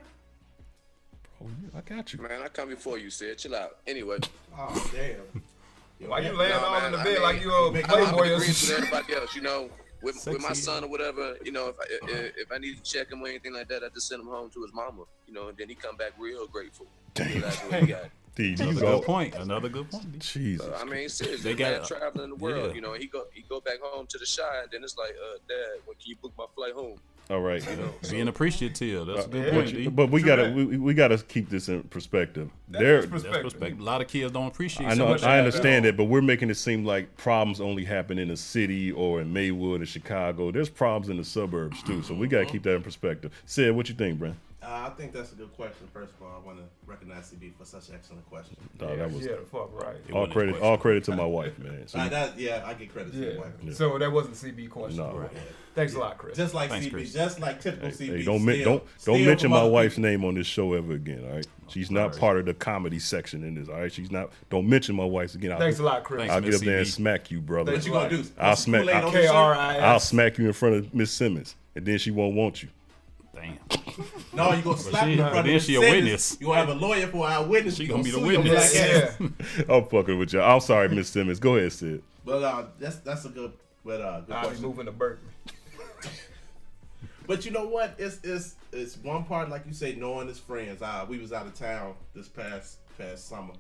[1.40, 2.22] Bro, I got you.
[2.22, 3.38] Man, I come before you, said.
[3.38, 3.78] Chill out.
[3.88, 4.18] Anyway,
[4.58, 6.10] Oh, damn.
[6.10, 7.90] Why you laying No, all man, in the I bed mean, like you a make-
[7.90, 9.36] I'm, I'm playboy or agreeing with everybody else.
[9.36, 9.70] You know,
[10.04, 12.84] with, with my son or whatever, you know, if I, if, if I need to
[12.84, 15.04] check him or anything like that, I just send him home to his mama.
[15.28, 16.86] You know, and then he come back real grateful.
[17.14, 17.42] Damn.
[17.42, 18.04] That's what he got.
[18.36, 18.98] D, Another go.
[18.98, 19.36] good point.
[19.36, 20.12] Another good point.
[20.12, 20.18] D.
[20.20, 20.68] Jesus.
[20.80, 22.70] I mean, seriously, They they got- got traveling the world.
[22.70, 22.74] yeah.
[22.76, 25.12] You know, he go he go back home to the Chi, and then it's like,
[25.12, 26.98] uh, Dad, when can you book my flight home?
[27.30, 27.66] All right.
[27.68, 29.08] You know, Being appreciative.
[29.08, 29.52] That's a good Yeah.
[29.52, 30.54] point, But, you- but we True gotta that.
[30.56, 32.50] we, we gotta keep this in perspective.
[32.70, 33.44] That There, is That's perspective.
[33.44, 33.80] perspective.
[33.80, 35.92] A lot of kids don't appreciate I so know, much I understand that.
[35.92, 39.32] that, but we're making it seem like problems only happen in the city or in
[39.32, 40.52] Maywood or Chicago.
[40.52, 42.52] There's problems in the suburbs too, so we gotta uh-huh.
[42.52, 43.32] keep that in perspective.
[43.46, 44.36] Said, what you think, Brent?
[44.66, 45.88] Uh, I think that's a good question.
[45.94, 48.56] First of all, I want to recognize CB for such an excellent question.
[48.78, 49.96] Dog, that was yeah, the fuck right.
[50.14, 50.62] All credit.
[50.62, 51.86] All credit to my wife, man.
[51.88, 53.32] So Uh, that, yeah, I get credit to Yeah.
[53.34, 53.76] your wife.
[53.76, 54.98] So that wasn't CB question.
[54.98, 55.12] No.
[55.18, 55.32] Right.
[55.76, 56.38] Thanks a lot, Chris.
[56.38, 57.14] Just like Thanks, CB, Chris.
[57.14, 58.18] just like typical Hey, CB.
[58.18, 60.10] hey, don't steal- don't steal don't mention my wife's people.
[60.12, 61.26] name on this show ever again.
[61.28, 63.68] All right, she's not part of the comedy section in this.
[63.70, 64.30] All right, she's not.
[64.50, 65.52] Don't mention my wife's again.
[65.52, 66.30] I'll, Thanks a lot, Chris.
[66.30, 67.74] I'll get up there and smack you, brother.
[67.74, 68.24] What you gonna do?
[68.38, 69.32] I'll smack- Kool-Aid I'll- on this shirt?
[69.32, 69.82] K-R-I-S.
[69.82, 72.70] I'll smack you in front of Miss Simmons, and then she won't want you.
[73.44, 73.58] Damn.
[74.34, 75.94] No, you gonna slap she- me in front of then Miss she a Simmons.
[76.04, 76.38] witness.
[76.40, 77.76] You gonna have a lawyer for our witness.
[77.78, 78.74] She You gonna be the witness.
[78.74, 79.20] black.
[79.58, 79.76] Yeah.
[79.76, 80.42] I'm fucking with you.
[80.42, 81.40] I'm sorry, Miss Simmons.
[81.40, 82.02] Go ahead, Sid.
[82.26, 83.54] But uh, that's that's a good,
[83.86, 85.28] but uh, good I'll be moving to Berkeley.
[87.26, 87.96] But you know what?
[87.98, 90.82] It's it's it's one part like you say, knowing his friends.
[90.82, 93.54] Uh, we was out of town this past past summer,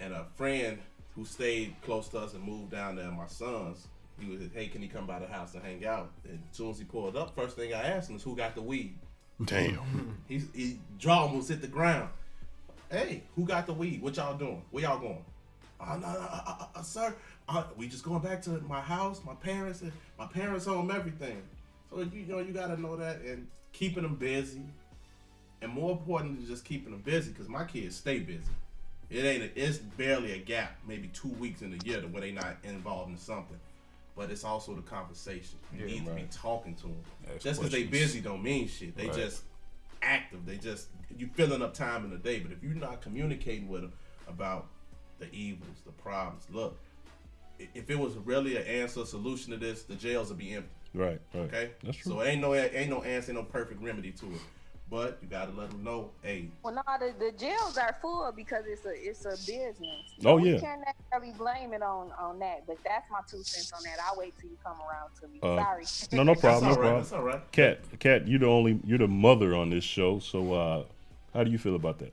[0.00, 0.78] and a friend
[1.14, 3.86] who stayed close to us and moved down there, my sons.
[4.18, 6.10] He was, hey, can he come by the house and hang out?
[6.24, 8.54] And as soon as he pulled up, first thing I asked him is who got
[8.54, 8.98] the weed.
[9.44, 10.18] Damn.
[10.28, 12.10] He's, he jaw almost hit the ground.
[12.90, 14.02] Hey, who got the weed?
[14.02, 14.62] What y'all doing?
[14.70, 15.24] Where y'all going?
[15.80, 17.14] Oh no, no, uh, uh, sir.
[17.48, 21.42] Uh, we just going back to my house, my parents, and my parents home, everything.
[21.90, 24.60] So you know you gotta know that and keeping them busy,
[25.60, 28.44] and more important than just keeping them busy, because my kids stay busy.
[29.10, 29.42] It ain't.
[29.42, 32.58] A, it's barely a gap, maybe two weeks in a year to where they not
[32.62, 33.58] involved in something.
[34.14, 35.58] But it's also the conversation.
[35.72, 37.04] You Yeah, need to be talking to them.
[37.26, 38.96] Ask Just because they busy don't mean shit.
[38.96, 39.14] They Right.
[39.16, 39.44] just
[40.02, 40.44] active.
[40.44, 42.40] They just you filling up time in the day.
[42.40, 43.92] But if you're not communicating with them
[44.26, 44.68] about
[45.18, 46.78] the evils, the problems, look,
[47.58, 50.70] if it was really an answer solution to this, the jails would be empty.
[50.94, 51.20] Right.
[51.32, 51.44] Right.
[51.44, 52.12] Okay, That's true.
[52.12, 54.42] So it ain't no ain't no answer, no perfect remedy to it.
[54.92, 58.64] But you gotta let them know, hey, Well, no, the, the jails are full because
[58.68, 60.04] it's a it's a business.
[60.22, 60.60] Oh, we yeah.
[60.60, 63.96] can't necessarily blame it on on that, but that's my two cents on that.
[64.06, 65.38] I'll wait till you come around to me.
[65.42, 65.84] Uh, Sorry.
[66.12, 66.64] No, no problem.
[66.64, 66.80] all No right.
[66.82, 66.96] problem.
[67.04, 67.52] That's all right.
[67.52, 70.18] Cat, Cat, you're the only, you're the mother on this show.
[70.18, 70.84] So, uh,
[71.32, 72.12] how do you feel about that?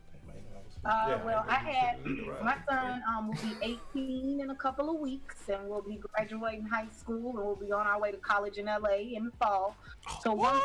[0.85, 2.05] Uh, Yeah, well, I I had
[2.41, 3.57] my son um, will be
[3.93, 7.73] 18 in a couple of weeks, and we'll be graduating high school, and we'll be
[7.73, 9.75] on our way to college in LA in the fall.
[10.21, 10.57] So one,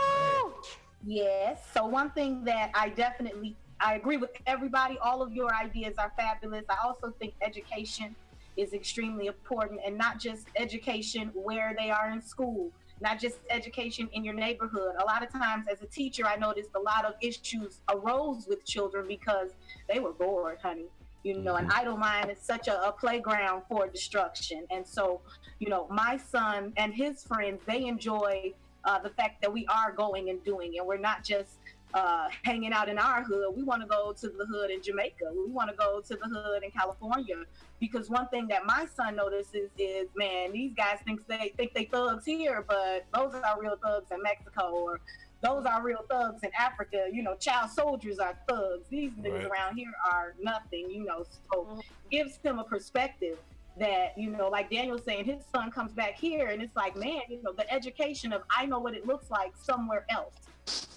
[1.07, 1.62] yes.
[1.73, 4.99] So one thing that I definitely I agree with everybody.
[4.99, 6.64] All of your ideas are fabulous.
[6.69, 8.14] I also think education
[8.57, 14.09] is extremely important, and not just education where they are in school, not just education
[14.12, 14.95] in your neighborhood.
[15.01, 18.64] A lot of times, as a teacher, I noticed a lot of issues arose with
[18.64, 19.51] children because
[19.88, 20.87] they were bored, honey.
[21.25, 21.79] You know, an mm-hmm.
[21.81, 24.67] idle mind is such a, a playground for destruction.
[24.71, 25.21] And so,
[25.59, 28.53] you know, my son and his friends, they enjoy
[28.85, 31.59] uh, the fact that we are going and doing, and we're not just
[31.94, 33.55] uh, hanging out in our hood.
[33.57, 35.27] We want to go to the hood in Jamaica.
[35.33, 37.37] We want to go to the hood in California.
[37.81, 41.85] Because one thing that my son notices is, man, these guys think they think they
[41.85, 45.01] thugs here, but those are real thugs in Mexico, or
[45.40, 47.07] those are real thugs in Africa.
[47.12, 48.87] You know, child soldiers are thugs.
[48.90, 49.51] These niggas Right.
[49.51, 50.90] around here are nothing.
[50.90, 53.38] You know, so gives them a perspective
[53.79, 57.23] that you know, like Daniel saying, his son comes back here, and it's like, man,
[57.29, 60.35] you know, the education of I know what it looks like somewhere else,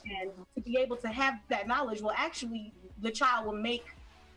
[0.06, 3.86] and to be able to have that knowledge will actually the child will make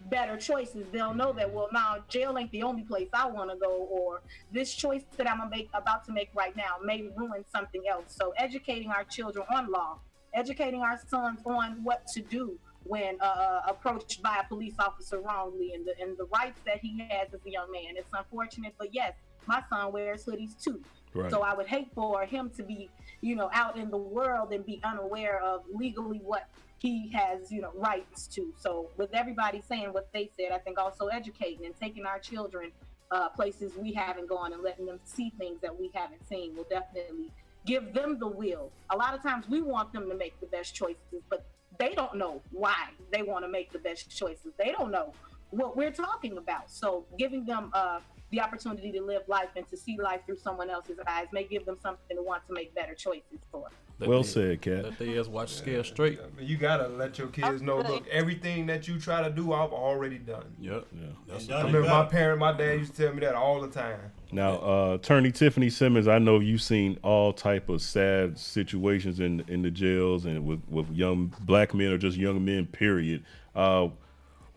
[0.08, 0.86] better choices.
[0.92, 4.22] They'll know that well now jail ain't the only place I want to go, or
[4.50, 8.04] this choice that I'm make, about to make right now may ruin something else.
[8.08, 9.98] So educating our children on law,
[10.32, 15.74] educating our sons on what to do when uh, approached by a police officer wrongly,
[15.74, 17.96] and the and the rights that he has as a young man.
[17.96, 19.14] It's unfortunate, but yes,
[19.46, 20.80] my son wears hoodies too.
[21.12, 21.30] Right.
[21.30, 22.88] So I would hate for him to be,
[23.20, 27.60] you know, out in the world and be unaware of legally what he has, you
[27.60, 28.52] know, rights to.
[28.58, 32.70] So with everybody saying what they said, I think also educating and taking our children
[33.10, 36.66] uh, places we haven't gone and letting them see things that we haven't seen will
[36.70, 37.32] definitely
[37.66, 38.70] give them the will.
[38.90, 41.44] A lot of times we want them to make the best choices, but
[41.80, 44.52] they don't know why they want to make the best choices.
[44.58, 45.14] They don't know
[45.48, 46.70] what we're talking about.
[46.70, 50.68] So giving them uh, the opportunity to live life and to see life through someone
[50.68, 53.66] else's eyes may give them something to want to make better choices for.
[54.00, 54.84] Let Well they- said, Cat.
[54.84, 56.18] Let they ass watch Scared Straight.
[56.20, 57.78] I mean, you gotta let your kids know.
[57.80, 60.54] Look, everything that you try to do, I've already done.
[60.58, 60.86] Yep.
[60.92, 61.06] Yeah.
[61.28, 63.60] That's And I done remember my parent, my dad used to tell me that all
[63.60, 64.00] the time.
[64.32, 69.44] Now, uh, attorney Tiffany Simmons, I know you've seen all type of sad situations in
[69.48, 72.66] in the jails and with, with young black men or just young men.
[72.66, 73.22] Period.
[73.54, 73.88] Uh,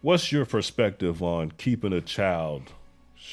[0.02, 2.72] what's your perspective on keeping a child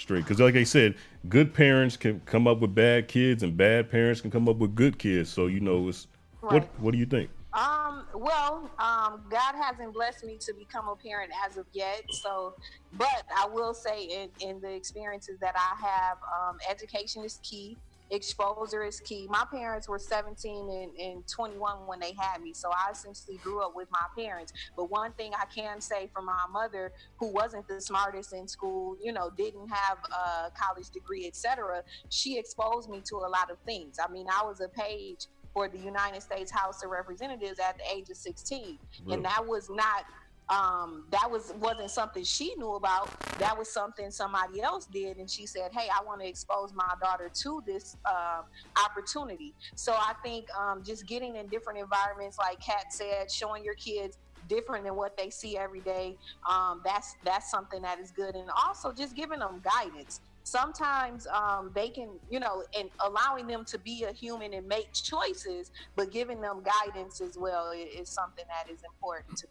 [0.00, 0.24] straight?
[0.24, 0.94] Because, like I said,
[1.28, 4.74] good parents can come up with bad kids, and bad parents can come up with
[4.74, 5.30] good kids.
[5.30, 6.06] So you know, it's
[6.40, 7.30] what what do you think?
[7.52, 12.02] Um, well, um, God hasn't blessed me to become a parent as of yet.
[12.22, 12.54] So,
[12.92, 17.76] but I will say in, in the experiences that I have, um, education is key.
[18.10, 19.26] Exposure is key.
[19.30, 23.62] My parents were 17 and, and 21 when they had me, so I essentially grew
[23.62, 24.52] up with my parents.
[24.76, 28.96] But one thing I can say for my mother, who wasn't the smartest in school,
[29.02, 33.58] you know, didn't have a college degree, etc., she exposed me to a lot of
[33.66, 33.98] things.
[34.02, 37.84] I mean, I was a page for the United States House of Representatives at the
[37.96, 39.14] age of 16, Really?
[39.14, 40.04] and that was not
[40.50, 43.08] um, that was wasn't something she knew about.
[43.38, 46.92] That was something somebody else did, and she said, "Hey, I want to expose my
[47.00, 48.42] daughter to this uh,
[48.84, 53.74] opportunity." So I think um, just getting in different environments, like Kat said, showing your
[53.74, 56.16] kids different than what they see every day.
[56.48, 60.20] Um, that's that's something that is good, and also just giving them guidance.
[60.42, 64.92] Sometimes um, they can, you know, and allowing them to be a human and make
[64.92, 69.46] choices, but giving them guidance as well is something that is important to.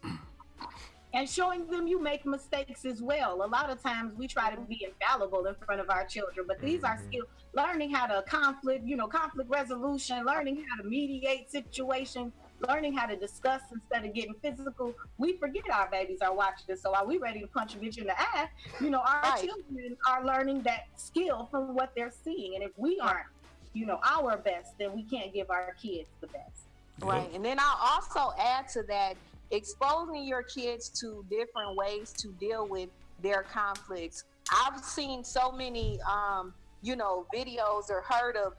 [1.12, 3.44] And showing them you make mistakes as well.
[3.44, 6.60] A lot of times we try to be infallible in front of our children, but
[6.60, 7.06] these are mm-hmm.
[7.06, 12.32] skills learning how to conflict, you know, conflict resolution, learning how to mediate situations,
[12.68, 14.94] learning how to discuss instead of getting physical.
[15.18, 17.98] We forget our babies are watching this, so are we ready to punch a bitch
[17.98, 18.48] in the eye?
[18.80, 19.40] You know, our Right.
[19.42, 23.26] children are learning that skill from what they're seeing, and if we aren't,
[23.72, 26.66] you know, our best, then we can't give our kids the best.
[27.00, 27.30] Right.
[27.32, 29.16] And then I'll also add to that
[29.50, 32.88] exposing your kids to different ways to deal with
[33.22, 34.24] their conflicts.
[34.52, 38.54] I've seen so many, um, you know, videos or heard of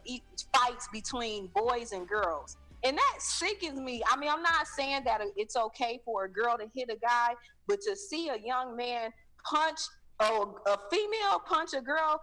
[0.53, 2.57] fights between boys and girls.
[2.83, 4.01] And that sickens me.
[4.11, 7.35] I mean, I'm not saying that it's okay for a girl to hit a guy,
[7.67, 9.11] but to see a young man
[9.43, 9.79] punch
[10.21, 12.21] oh, a female punch a girl,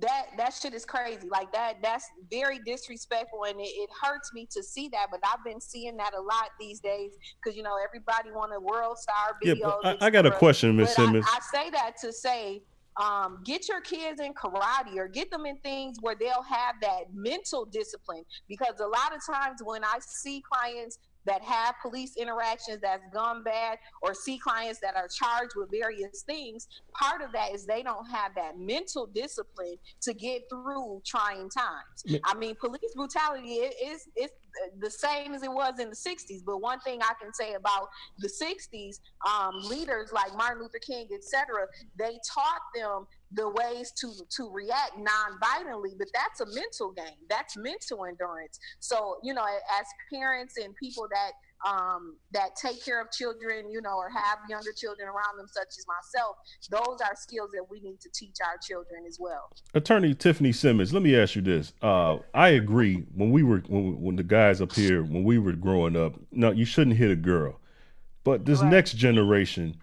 [0.00, 1.28] that that shit is crazy.
[1.28, 5.06] Like that that's very disrespectful and it, it hurts me to see that.
[5.10, 7.12] But I've been seeing that a lot these days
[7.42, 9.78] because you know everybody want a world star Yeah, video.
[9.82, 11.26] but I, I got a question, Miss But I- Simmons.
[11.28, 12.62] I, say that to say,
[13.00, 17.04] um, get your kids in karate or get them in things where they'll have that
[17.14, 18.24] mental discipline.
[18.48, 23.42] Because a lot of times when I see clients that have police interactions that's gone
[23.42, 27.82] bad or see clients that are charged with various things, part of that is they
[27.82, 32.02] don't have that mental discipline to get through trying times.
[32.04, 32.18] Yeah.
[32.24, 34.30] I mean, police brutality is is
[34.78, 36.42] the same as it was in the 60s.
[36.44, 41.08] But one thing I can say about the 60s, um, leaders like Martin Luther King,
[41.14, 41.66] etc.,
[41.98, 43.06] they taught them
[43.36, 49.16] the ways to to react non-violently but that's a mental game that's mental endurance so
[49.22, 51.32] you know as parents and people that
[51.68, 55.68] um that take care of children you know or have younger children around them such
[55.78, 56.36] as myself
[56.70, 60.92] those are skills that we need to teach our children as well Attorney Tiffany Simmons,
[60.92, 61.72] let me ask you this.
[61.82, 63.04] Uh, I agree.
[63.14, 66.50] When we were when, when the guys up here when we were growing up, no,
[66.50, 67.60] you shouldn't hit a girl.
[68.24, 69.76] But this next generation,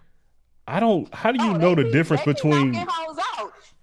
[0.66, 1.12] I don't.
[1.14, 2.72] How do you know the difference between?
[2.72, 3.13] be hoes out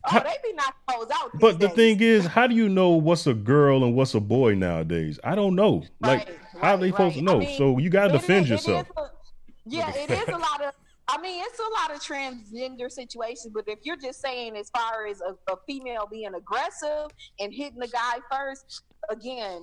[0.05, 1.75] oh they be hoes out But the days.
[1.75, 5.19] thing is, how do you know what's a girl and what's a boy nowadays?
[5.23, 5.83] I don't know.
[5.99, 7.29] Like, Right, how are they right, supposed to right.
[7.29, 7.39] I know?
[7.39, 8.87] mean, so you got to defend it yourself.
[8.87, 9.11] is a-
[9.65, 10.73] yeah, it is a lot of.
[11.07, 15.07] I mean, it's a lot of transgender situations, but if you're just saying as far
[15.07, 17.07] as a, a female being aggressive
[17.39, 19.61] and hitting the guy first, again,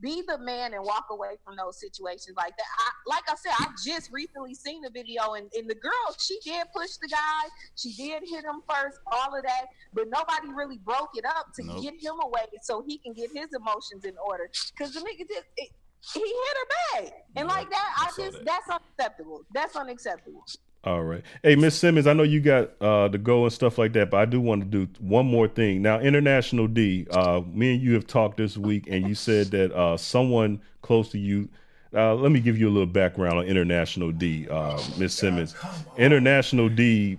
[0.00, 2.66] be the man and walk away from those situations like that.
[2.78, 6.38] I, like I said, I just recently seen the video, and, and the girl, she
[6.44, 10.78] did push the guy, she did hit him first, all of that, but nobody really
[10.78, 11.82] broke it up to Nope.
[11.82, 14.50] get him away so he can get his emotions in order.
[14.76, 15.44] Because the nigga just.
[15.56, 15.70] It,
[16.12, 18.44] he hit her back, and like that, I, I just that.
[18.44, 19.40] that's unacceptable.
[19.54, 20.44] That's unacceptable.
[20.84, 21.22] All right.
[21.42, 24.18] Hey, Miss Simmons, I know you got uh, the go and stuff like that, but
[24.18, 25.80] I do want to do one more thing.
[25.80, 29.72] Now, International D, uh, me and you have talked this week, and you said that
[29.72, 31.48] uh, someone close to you.
[31.94, 35.54] Uh, let me give you a little background on International D, uh, Miss Simmons.
[35.96, 37.18] International D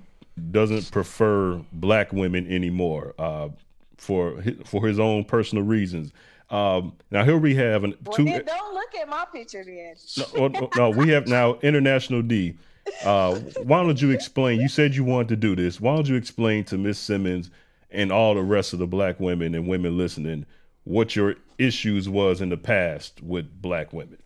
[0.51, 3.49] doesn't prefer black women anymore uh,
[3.97, 6.11] for hi- for his own personal reasons.
[6.51, 8.25] Um, now here we have an, Well, two.
[8.25, 9.95] don't look at my picture then.
[10.37, 12.55] No, no, no, we have now International D.
[13.03, 14.59] Uh, why don't you explain?
[14.59, 15.79] You said you wanted to do this.
[15.81, 17.49] Why don't you explain to Miss Simmons
[17.91, 20.45] and all the rest of the black women and women listening
[20.83, 24.17] what your issues was in the past with black women?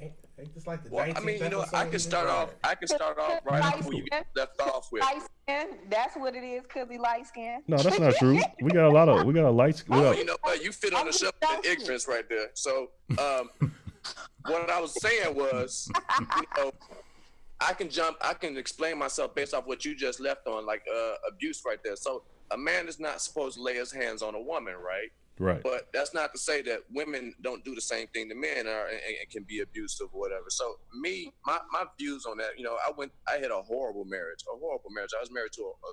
[0.00, 1.90] Ain't, ain't like the Well, I mean, you know, I episode?
[1.90, 2.54] can start off.
[2.64, 4.04] I can start off right where you
[4.34, 5.02] left off with.
[5.02, 5.66] Light skin.
[5.90, 6.62] That's what it is.
[6.68, 7.62] Cause he light skin.
[7.68, 8.40] No, that's not true.
[8.60, 9.82] We got a lot of we got a light.
[9.88, 10.62] We Oh, you know what?
[10.64, 12.48] You fit on the shelf of ignorance right there.
[12.54, 13.50] So, um,
[14.46, 16.72] what I was saying was, you know,
[17.60, 18.16] I can jump.
[18.20, 21.78] I can explain myself based off what you just left on, like uh, abuse right
[21.82, 21.96] there.
[21.96, 25.10] So, a man is not supposed to lay his hands on a woman, right?
[25.38, 25.62] right.
[25.62, 28.86] But that's not to say that women don't do the same thing to men or
[28.86, 30.46] and, and can be abusive or whatever.
[30.48, 34.04] So me, my, my views on that, you know, I went, I had a horrible
[34.04, 35.10] marriage, a horrible marriage.
[35.16, 35.92] I was married to a, a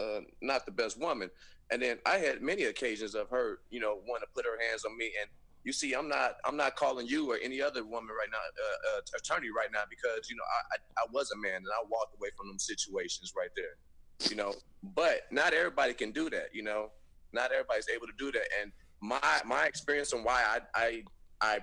[0.00, 1.30] uh, not the best woman,
[1.70, 4.84] And then I had many occasions of her, you know, want to put her hands
[4.84, 5.12] on me.
[5.20, 5.30] And
[5.64, 8.98] you see, I'm not, I'm not calling you or any other woman right now, uh,
[8.98, 11.84] uh, attorney right now, because you know, I, I, I was a man and I
[11.90, 14.54] walked away from them situations right there, you know.
[14.94, 16.90] But not everybody can do that, you know.
[17.32, 18.48] Not everybody's able to do that.
[18.60, 21.02] And my my experience and why I I
[21.40, 21.58] I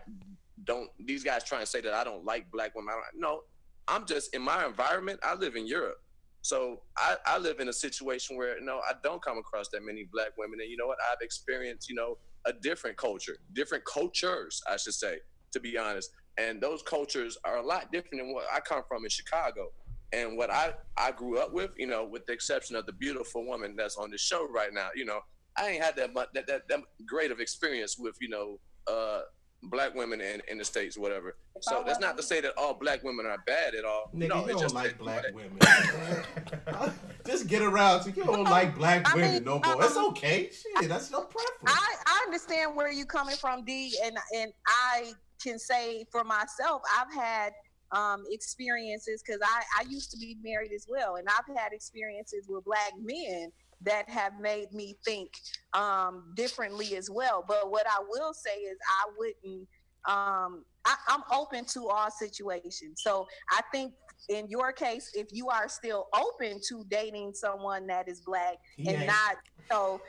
[0.63, 2.93] don't these guys trying to say that I don't like black women.
[3.15, 3.41] No,
[3.87, 5.19] I'm just in my environment.
[5.23, 6.01] I live in Europe,
[6.41, 9.83] so I, I live in a situation where you know I don't come across that
[9.83, 10.97] many black women, and you know what?
[11.11, 12.17] I've experienced you know
[12.47, 15.17] a different culture, different cultures, I should say,
[15.51, 16.09] to be honest.
[16.39, 19.69] And those cultures are a lot different than what I come from in Chicago.
[20.13, 23.45] And what I, I grew up with, you know, with the exception of the beautiful
[23.45, 25.19] woman that's on the show right now, you know,
[25.57, 29.21] I ain't had that much that, that, that great of experience with, you know, uh,
[29.63, 31.35] black women in, in the states, whatever.
[31.61, 34.11] So that's not to say that all black women are bad at all.
[34.15, 35.57] Nigga, no, you it's don't just like that- black women.
[37.25, 39.83] Just get around to you don't like black I women mean, no more.
[39.83, 40.49] It's um, okay.
[40.49, 41.65] Shit, that's your preference.
[41.65, 45.11] I, I understand where you're coming from, D, and and I
[45.43, 47.51] can say for myself, I've had
[47.91, 52.45] um, experiences because I, I used to be married as well, and I've had experiences
[52.47, 53.51] with black men
[53.81, 55.31] that have made me think
[55.73, 57.43] um, differently as well.
[57.47, 59.67] But what I will say is, I wouldn't.
[60.07, 63.01] Um, I, I'm open to all situations.
[63.03, 63.93] So I think
[64.29, 68.87] in your case, if you are still open to dating someone that is black He
[68.89, 69.07] and ain't.
[69.07, 69.35] not
[69.69, 69.99] so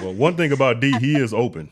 [0.00, 1.70] Well, one thing about D, he is open.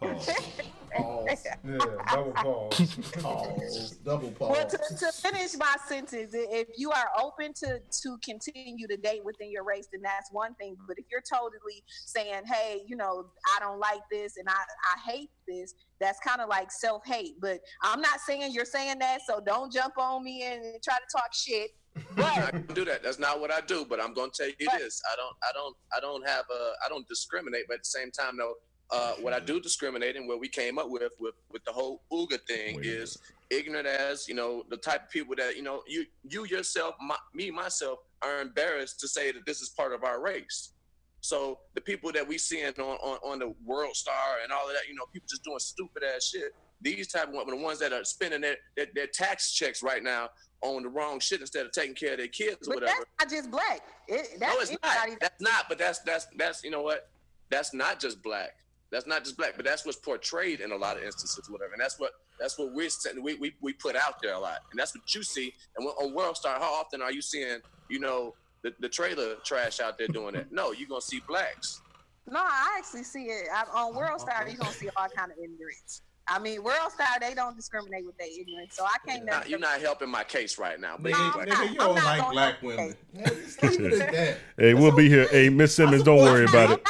[1.64, 1.76] Yeah,
[2.10, 2.96] double pause.
[3.22, 3.90] Pause.
[4.04, 8.96] Double Well, to, to finish my sentence, if you are open to to continue to
[8.96, 10.76] date within your race, then that's one thing.
[10.88, 13.26] But if you're totally saying, "Hey, you know,
[13.56, 17.34] I don't like this and I I hate this," that's kind of like self hate.
[17.40, 21.16] But I'm not saying you're saying that, so don't jump on me and try to
[21.16, 21.70] talk shit.
[22.16, 23.02] I don't do that.
[23.02, 23.84] That's not what I do.
[23.84, 26.88] But I'm gonna tell you this: I don't, I don't, I don't have a, I
[26.88, 27.64] don't discriminate.
[27.68, 28.54] But at the same time, though,
[28.92, 32.02] uh, what I do discriminate and what we came up with with with the whole
[32.12, 33.18] Uga thing is
[33.50, 37.16] ignorant as you know the type of people that you know you you yourself, my,
[37.34, 40.72] me myself, are embarrassed to say that this is part of our race.
[41.20, 44.74] So the people that we seeing on, on on the World Star and all of
[44.74, 46.54] that, you know, people just doing stupid ass shit.
[46.82, 50.30] These type of the ones that are spending their, their their tax checks right now
[50.62, 53.04] on the wrong shit instead of taking care of their kids or But whatever.
[53.18, 53.80] that's not just black.
[54.08, 55.18] It, that's no, it's not.
[55.20, 55.64] That's not.
[55.68, 57.10] But that's that's that's you know what?
[57.50, 58.52] That's not just black.
[58.90, 59.52] That's not just black.
[59.56, 61.72] But that's what's portrayed in a lot of instances, whatever.
[61.72, 63.22] And that's what that's what we're saying.
[63.22, 65.54] We, we we put out there a lot, and that's what you see.
[65.76, 69.36] And when, on World Star, how often are you seeing you know the, the trailer
[69.44, 70.52] trash out there doing that?
[70.52, 71.82] No, you're gonna see blacks.
[72.28, 74.46] No, I actually see it I, on World Star.
[74.46, 76.02] You're gonna see all kind of ignorance.
[76.26, 79.24] I mean, World Star they don't discriminate with their ignorance, so I can't.
[79.24, 80.96] Nah, you're not helping my case right now.
[80.98, 81.56] But Nigga, anyway.
[81.56, 82.94] nigga, you don't like black women.
[83.14, 83.26] Leave
[83.62, 84.38] it at that.
[84.56, 85.26] Hey, we'll be here.
[85.28, 86.86] Hey, Miss Simmons, don't worry about it.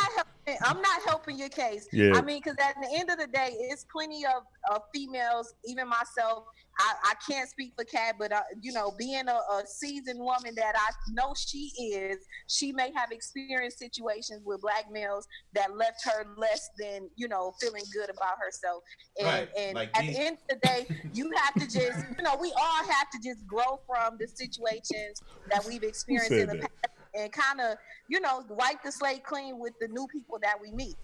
[0.64, 1.88] I'm not helping your case.
[1.92, 2.12] Yeah.
[2.14, 5.88] I mean, because at the end of the day, it's plenty of, of females, even
[5.88, 6.44] myself.
[6.78, 10.55] I, I can't speak for Kat, but uh, you know, being a, a seasoned woman
[10.57, 16.03] that I know she is, she may have experienced situations with black males that left
[16.05, 18.82] her less than you know feeling good about herself.
[19.18, 20.12] And, Right, and like at me.
[20.12, 23.18] the end of the day, you have to just, you know, we all have to
[23.22, 26.70] just grow from the situations that we've experienced in the that?
[26.82, 27.76] past and kind of,
[28.08, 30.96] you know, wipe the slate clean with the new people that we meet.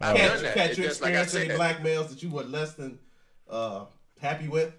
[0.00, 0.54] I've Can't, done that.
[0.54, 2.98] can't It's you like experience any black males that you were less than
[3.48, 3.84] uh,
[4.20, 4.72] happy with?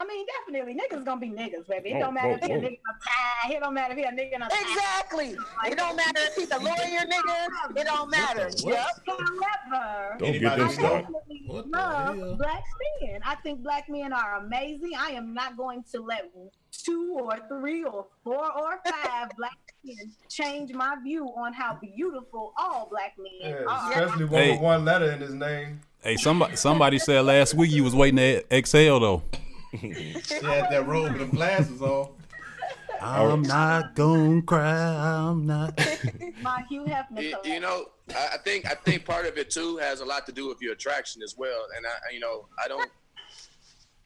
[0.00, 1.90] I mean, definitely, niggas gonna be niggas, baby.
[1.90, 3.54] It Oh, don't matter oh, if he a oh, nigga in a tie.
[3.56, 4.60] It don't matter if he a nigga in a tie.
[4.60, 5.36] Exactly.
[5.66, 7.76] It don't matter if he's a lawyer, nigga.
[7.76, 8.48] It don't matter.
[8.64, 8.86] Yep.
[9.06, 12.62] However, Don't get them I definitely love black
[13.02, 13.20] men.
[13.24, 14.92] I think black men are amazing.
[14.98, 16.30] I am not going to let
[16.72, 22.52] two or three or four or five black men change my view on how beautiful
[22.58, 23.90] all black men Yeah, are.
[23.92, 24.50] especially one Hey.
[24.52, 25.80] with one letter in his name.
[26.00, 29.22] Hey, somebody somebody said last week you was waiting to exhale though.
[29.80, 32.10] She had that robe with them glasses on.
[33.00, 33.36] I'm oh.
[33.36, 35.28] not gonna cry.
[35.28, 35.78] I'm not.
[36.42, 39.76] My Hugh Hefner You, you know, I, I think I think part of it too
[39.78, 41.66] has a lot to do with your attraction as well.
[41.76, 42.90] And I, you know, I don't.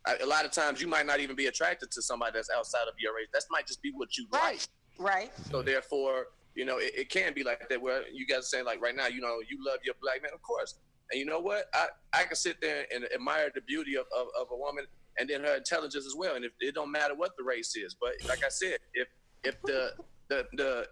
[0.07, 2.89] I, a lot of times you might not even be attracted to somebody that's outside
[2.89, 3.29] of your race.
[3.33, 4.67] That might just be what you like.
[4.99, 5.31] Right.
[5.51, 7.81] So therefore, you know, it, it can be like that.
[7.81, 10.33] Where you guys are saying like right now, you know, you love your black man,
[10.35, 10.77] of course.
[11.11, 11.65] And you know what?
[11.75, 14.87] I, I can sit there and admire the beauty of, of, of a woman
[15.21, 16.35] and then her intelligence as well.
[16.37, 19.09] And if it don't matter what the race is, but like I said, if
[19.45, 19.93] if the
[20.29, 20.87] the the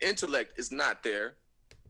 [0.00, 1.36] intellect is not there,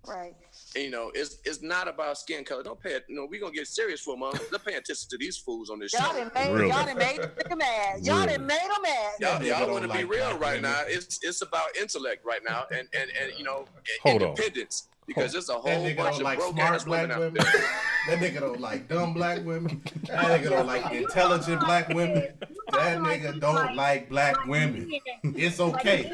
[0.07, 0.35] Right.
[0.75, 2.63] And, you know, it's it's not about skin color.
[2.63, 3.05] Don't pay it.
[3.09, 4.45] You know, we gonna get serious for a moment.
[4.51, 6.19] They're paying attention to these fools on this Y'all show.
[6.19, 6.69] done made Really?
[6.69, 8.05] y'all done made them mad.
[8.05, 8.37] Y'all Really?
[8.37, 9.13] done made them mad.
[9.19, 10.73] Y'all, That nigga y'all want to be real black right women.
[10.73, 10.83] now.
[10.87, 13.65] It's it's about intellect right now, and and and you know,
[14.03, 14.29] Hold on.
[14.29, 14.89] independence.
[15.07, 17.43] Because there's a whole nigga bunch don't of like broke smart ass black women women.
[17.47, 17.55] out.
[18.07, 19.83] That nigga don't like dumb black women.
[20.07, 22.29] That nigga don't like intelligent black women.
[22.73, 24.91] That nigga don't like black women.
[25.23, 26.11] It's okay.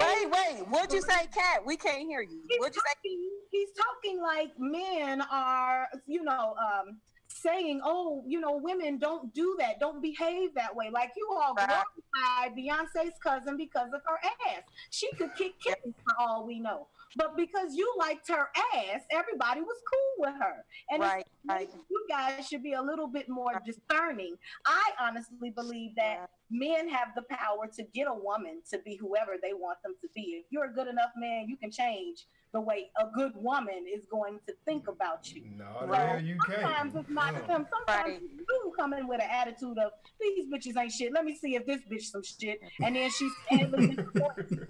[0.00, 0.66] Wait, wait.
[0.68, 1.64] What'd you say, Cat?
[1.64, 2.42] We can't hear you.
[2.48, 2.94] He's What'd you say?
[2.94, 9.32] talking, he's talking like men are, you know, um, saying, "Oh, you know, women don't
[9.32, 11.68] do that, don't behave that way." Like you all Right.
[11.68, 14.18] glorify Beyonce's cousin because of her
[14.48, 14.62] ass.
[14.90, 19.60] She could kick kittens for all we know, but because you liked her ass, everybody
[19.60, 20.64] was cool with her.
[20.90, 21.68] And Right, right.
[21.90, 24.36] you guys should be a little bit more discerning.
[24.66, 29.32] I honestly believe that men have the power to get a woman to be whoever
[29.42, 30.42] they want them to be.
[30.42, 34.06] If you're a good enough man, you can change the way a good woman is
[34.10, 35.42] going to think about you.
[35.56, 36.96] No, So the you sometimes can't.
[36.96, 37.66] it's not them.
[37.70, 38.20] Sometimes Right.
[38.22, 41.12] you do come in with an attitude of these bitches ain't shit.
[41.12, 42.60] Let me see if this bitch some shit.
[42.82, 43.72] And then she's and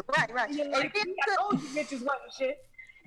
[0.08, 0.50] Right, right.
[0.52, 2.56] you're And like, I told you bitches wasn't shit.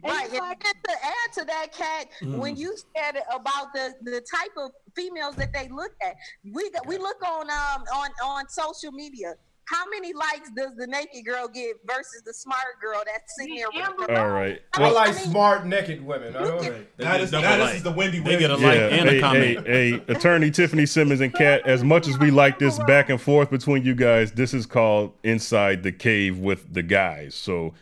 [0.04, 2.38] And Right, and like, to add to that, Cat, Mm.
[2.40, 6.16] when you said about the the type of females that they look at,
[6.52, 9.36] we we look on um on on social media.
[9.66, 13.68] How many likes does the naked girl get versus the smart girl that's sitting there?
[13.74, 14.62] With Amber the, All right.
[14.74, 16.36] I I mean- like I mean- smart naked women.
[16.36, 16.64] I You don't
[17.00, 17.76] Now get this, double now this like.
[17.78, 18.62] is the Wendy They get a Williams.
[18.64, 19.68] like yeah, and a hey, comment.
[19.68, 23.22] hey, hey, attorney Tiffany Simmons and Kat, as much as we like this back and
[23.22, 27.34] forth between you guys, this is called Inside the Cave with the guys.
[27.34, 27.74] So,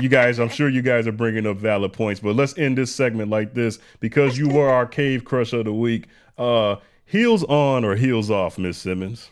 [0.00, 2.92] you guys, I'm sure you guys are bringing up valid points, but let's end this
[2.92, 6.06] segment like this because you were our cave crush of the week.
[6.36, 6.76] Uh,
[7.06, 9.30] heels on or heels off, Miss Simmons?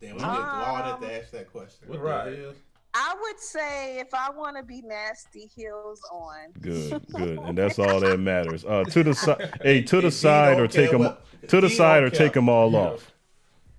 [0.00, 1.88] Damn, we went through all that to ask that question.
[1.88, 2.30] What Right.
[2.30, 2.52] the hell?
[2.94, 6.52] I would say if I want to be nasty, heels on.
[6.60, 8.64] Good, good, and that's all that matters.
[8.64, 11.60] Uh, to the side, hey, to the D side don't or take them what- to
[11.60, 12.18] the side or care.
[12.26, 12.78] take them all Yeah.
[12.78, 13.12] off.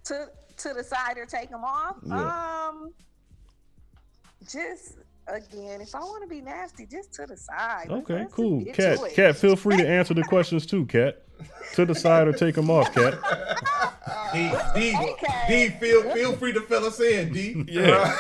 [0.06, 1.98] To to the side or take them off.
[2.06, 2.68] Yeah.
[2.70, 2.94] Um,
[4.52, 4.96] just
[5.34, 7.88] again, if I want to be nasty, just to the side.
[7.90, 8.64] Okay, let's cool.
[8.74, 9.00] Cat.
[9.14, 11.22] Cat, feel free to answer the questions too, Cat.
[11.76, 13.14] To the side or take them off, Cat.
[14.34, 15.46] D, D, Okay.
[15.48, 17.64] D, feel feel free to fill us in, D.
[17.72, 18.16] Yeah.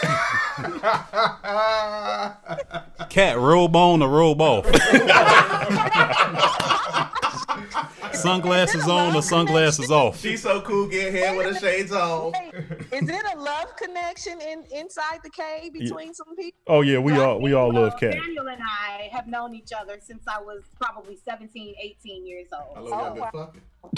[3.09, 4.65] Cat robe on or robe off.
[8.13, 10.19] Sunglasses on or sunglasses off.
[10.19, 12.33] She's so cool, get hair with her shades on.
[12.33, 12.51] Hey,
[12.91, 16.59] is it a love connection in inside the cave between some people?
[16.67, 18.13] Oh yeah, we all we all love Cat.
[18.13, 22.79] Daniel and I have known each other since I was probably 17, 18 years I
[22.79, 22.89] old.
[22.89, 23.51] love Oh, wow.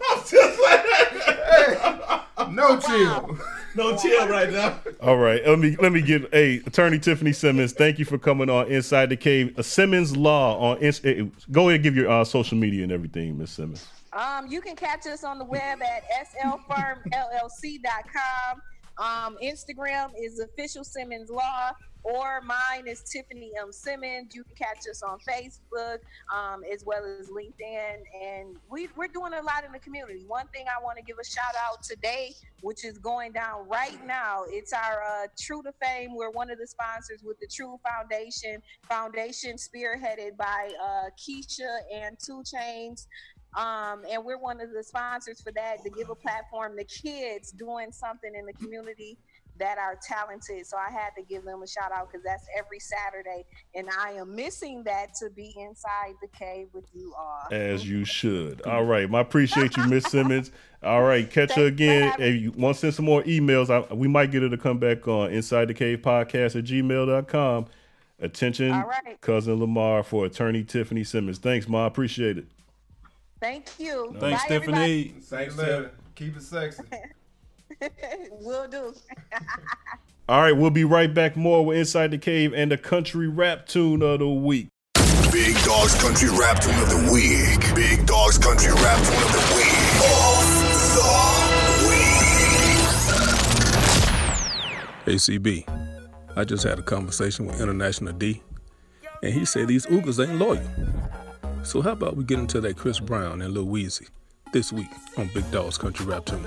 [0.00, 3.38] I'm just like no chill.
[3.74, 4.78] no chill right now.
[5.00, 7.72] All right, let me let me get hey Attorney Tiffany Simmons.
[7.72, 9.54] Thank you for coming on Inside the Cave.
[9.58, 12.92] A Simmons Law on Ins- eh, go ahead and give your uh, social media and
[12.92, 13.86] everything, Miss Simmons.
[14.12, 18.62] Um, you can catch us on the web at slfirmllc.com.
[18.98, 21.70] Um, Instagram is official Simmons Law,
[22.08, 24.34] or mine is Tiffany M Simmons.
[24.34, 25.98] You can catch us on Facebook
[26.34, 30.24] um, as well as LinkedIn, and we, we're doing a lot in the community.
[30.26, 33.98] One thing I want to give a shout out today, which is going down right
[34.06, 36.14] now, it's our uh, True to Fame.
[36.14, 42.16] We're one of the sponsors with the True Foundation, foundation spearheaded by uh, Keisha and
[42.24, 43.06] 2 Chainz.
[43.56, 47.50] Um, and we're one of the sponsors for that to give a platform to kids
[47.50, 49.18] doing something in the community
[49.58, 50.66] that are talented.
[50.66, 53.44] So I had to give them a shout out because that's every Saturday,
[53.74, 57.48] and I am missing that to be inside the cave with you all.
[57.50, 58.62] As you should.
[58.62, 60.50] All right, I appreciate you, Miss Simmons.
[60.82, 62.10] All right, catch her Thanks for again.
[62.12, 64.58] having If you want to send some more emails, I, we might get her to
[64.58, 67.66] come back on Inside the Cave Podcast at gmail.com.
[68.20, 69.20] Attention, All right.
[69.20, 71.38] cousin Lamar for Attorney Tiffany Simmons.
[71.38, 71.86] Thanks, Ma.
[71.86, 72.46] Appreciate it.
[73.40, 74.16] Thank you.
[74.18, 75.14] Thanks, Bye, everybody.
[75.20, 75.44] Stephanie.
[75.44, 75.90] Thanks, later.
[76.16, 76.82] Keep it sexy.
[78.40, 78.94] Will do.
[80.28, 83.66] All right, we'll be right back more with Inside the Cave and the country rap
[83.66, 84.68] tune of the week.
[85.32, 87.74] Big Dog's Country Rap Tune of the Week.
[87.74, 89.68] Big Dog's Country Rap Tune of the Week.
[90.02, 90.42] Off
[95.06, 95.16] the week.
[95.16, 95.64] ACB.
[96.34, 98.42] I just had a conversation with International D,
[99.22, 100.62] and he said these Oogers ain't loyal.
[101.62, 104.08] So how about we get into that Chris Brown and Lil Weezy
[104.52, 106.46] this week on Big Dog's Country Rap Tune.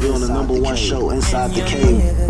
[0.00, 2.29] You're on the number one show inside the cave.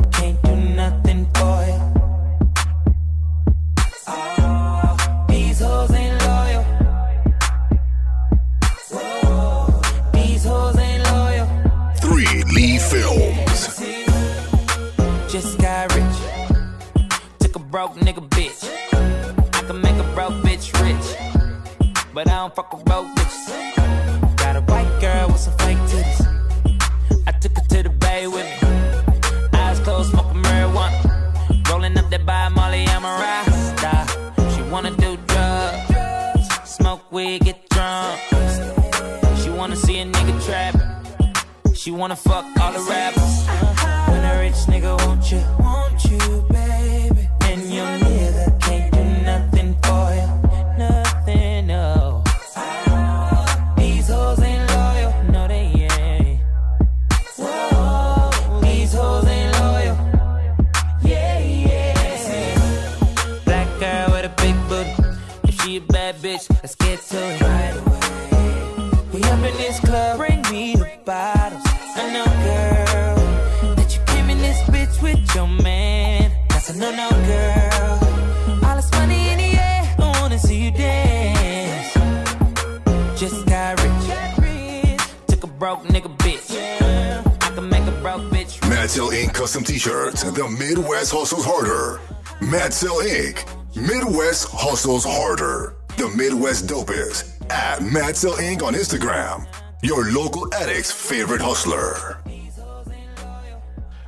[98.21, 98.63] Madsell Inc.
[98.63, 99.47] on Instagram.
[99.83, 102.19] Your local addict's favorite hustler.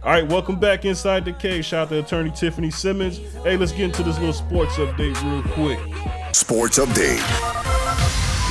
[0.02, 1.64] All right, welcome back inside the cave.
[1.64, 3.20] Shout out to attorney Tiffany Simmons.
[3.42, 6.34] Hey, let's get into this little sports update real quick.
[6.34, 7.22] Sports update.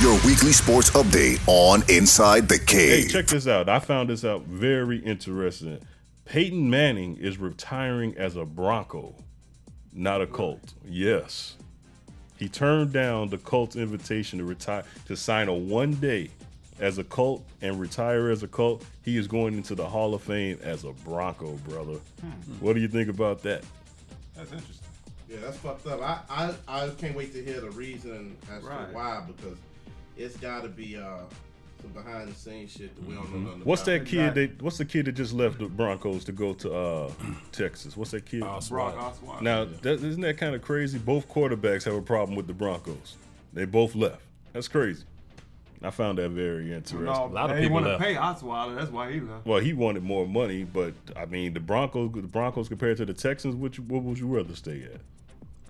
[0.02, 3.68] Your weekly sports update on Inside the Hey, check this out.
[3.68, 5.78] I found this out very interesting.
[6.24, 9.14] Peyton Manning is retiring as a Bronco,
[9.92, 10.74] not a Colt.
[10.84, 11.56] Yes.
[12.42, 16.28] He turned down the Colts invitation to retire to sign a one day
[16.80, 18.84] as a Colt and retire as a Colt.
[19.04, 22.00] He is going into the Hall of Fame as a Bronco, brother.
[22.58, 23.62] What do you think about that?
[24.34, 24.88] That's interesting.
[25.30, 26.00] Yeah, that's fucked up.
[26.02, 26.18] I,
[26.68, 28.88] I, I can't wait to hear the reason as Right.
[28.88, 29.56] to why because
[30.16, 31.18] it's got to be uh,
[31.82, 33.68] some behind the scenes shit that we don't know nothing Mm-hmm.
[33.68, 36.72] What's that kid that what's the kid that just left the Broncos to go to
[36.72, 37.10] uh
[37.50, 37.96] Texas?
[37.96, 38.40] What's that kid?
[38.40, 39.40] Brock Osweiler.
[39.42, 40.98] Now, that, isn't that kind of crazy?
[40.98, 43.16] Both quarterbacks have a problem with the Broncos.
[43.52, 44.22] They both left.
[44.52, 45.04] That's crazy.
[45.84, 47.04] I found that very interesting.
[47.04, 48.76] No, they want to pay Osweiler.
[48.76, 49.44] That's why he left.
[49.44, 53.14] Well, he wanted more money, but I mean, the Broncos, the Broncos compared to the
[53.14, 55.00] Texans, which what would you rather stay at?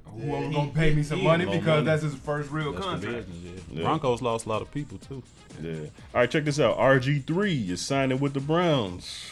[0.04, 1.84] Whoever gonna pay me some money because money.
[1.86, 3.26] that's his first real That's the contract.
[3.28, 3.51] business, yeah.
[3.72, 3.84] Yeah.
[3.84, 5.22] Broncos lost a lot of people too.
[5.62, 5.74] Yeah.
[6.14, 6.78] All right, check this out.
[6.78, 9.30] RG three is signing with the Browns.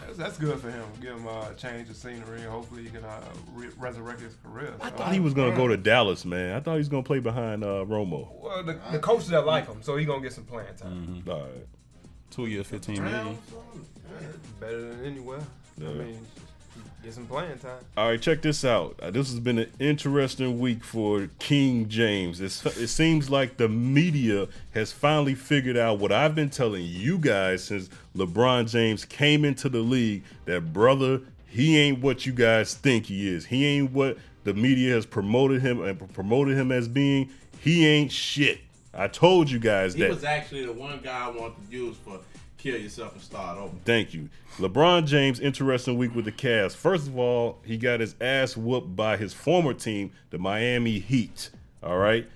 [0.00, 0.84] That's, that's good for him.
[1.00, 2.42] Give him a change of scenery.
[2.42, 3.20] Hopefully, he can uh,
[3.54, 4.74] re- resurrect his career.
[4.80, 6.54] I thought he was gonna go to Dallas, man.
[6.54, 8.28] I thought he was gonna play behind uh, Romo.
[8.42, 11.22] Well, the, the coaches that like him, so he gonna get some playing time.
[11.28, 11.66] All right.
[12.30, 13.38] Two year, fifteen million.
[14.60, 15.40] Better than anywhere.
[15.78, 15.88] Yeah.
[15.88, 16.26] I mean,
[17.02, 17.78] get some playing time.
[17.96, 18.98] All right, check this out.
[19.00, 22.40] Uh, this has been an interesting week for King James.
[22.40, 27.18] It's, it seems like the media has finally figured out what I've been telling you
[27.18, 32.74] guys since LeBron James came into the league that, brother, he ain't what you guys
[32.74, 33.46] think he is.
[33.46, 37.30] He ain't what the media has promoted him and promoted him as being.
[37.60, 38.60] He ain't shit.
[38.94, 40.06] I told you guys He that.
[40.06, 42.20] He was actually the one guy I wanted to use for
[42.58, 43.74] kill yourself and start over.
[43.84, 44.28] Thank you.
[44.58, 46.74] LeBron James, interesting week with the Cavs.
[46.74, 51.50] First of all, he got his ass whooped by his former team, the Miami Heat.
[51.82, 52.26] All right.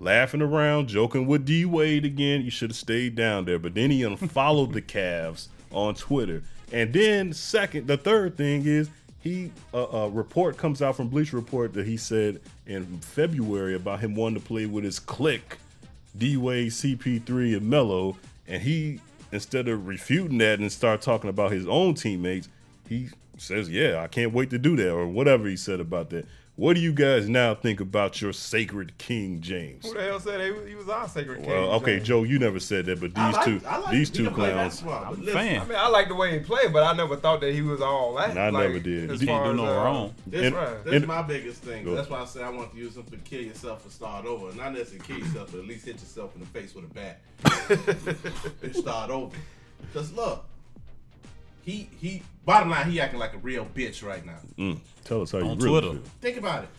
[0.00, 2.42] Laughing around, joking with D Wade again.
[2.42, 3.58] You should have stayed down there.
[3.58, 6.42] But then he unfollowed the Cavs on Twitter.
[6.72, 8.88] And then, second, the third thing is
[9.20, 14.00] he a, a report comes out from Bleacher Report that he said in February about
[14.00, 15.58] him wanting to play with his clique,
[16.16, 18.16] D Wade, CP3, and Melo,
[18.48, 19.00] and he
[19.32, 22.48] instead of refuting that and start talking about his own teammates,
[22.88, 23.08] he
[23.38, 26.26] says, "Yeah, I can't wait to do that," or whatever he said about that.
[26.56, 29.86] What do you guys now think about your sacred King James?
[29.86, 31.48] Who the hell said he was, he was our sacred king?
[31.48, 32.08] Well, okay, James?
[32.08, 34.34] Joe, you never said that, but these I like- two, I like these two can
[34.34, 34.74] play clowns.
[34.82, 35.60] basketball, I'm a listen, fan.
[35.62, 37.80] I mean, I like the way he played, but I never thought that he was
[37.80, 38.36] all that.
[38.36, 39.10] I like, never did.
[39.10, 40.14] as He far didn't do no uh, wrong.
[40.26, 40.84] This, And- right.
[40.84, 41.94] this and- is my biggest thing.
[41.94, 44.54] That's why I say I want to use them to kill yourself and start over.
[44.54, 47.20] Not necessarily kill yourself, but at least hit yourself in the face with a bat
[48.62, 49.34] and start over.
[49.94, 50.44] Cause look,
[51.62, 52.22] he he.
[52.44, 54.38] Bottom line, he acting like a real bitch right now.
[54.58, 55.92] Mm, tell us how you On really Twitter.
[55.98, 56.10] feel.
[56.20, 56.70] Think about it.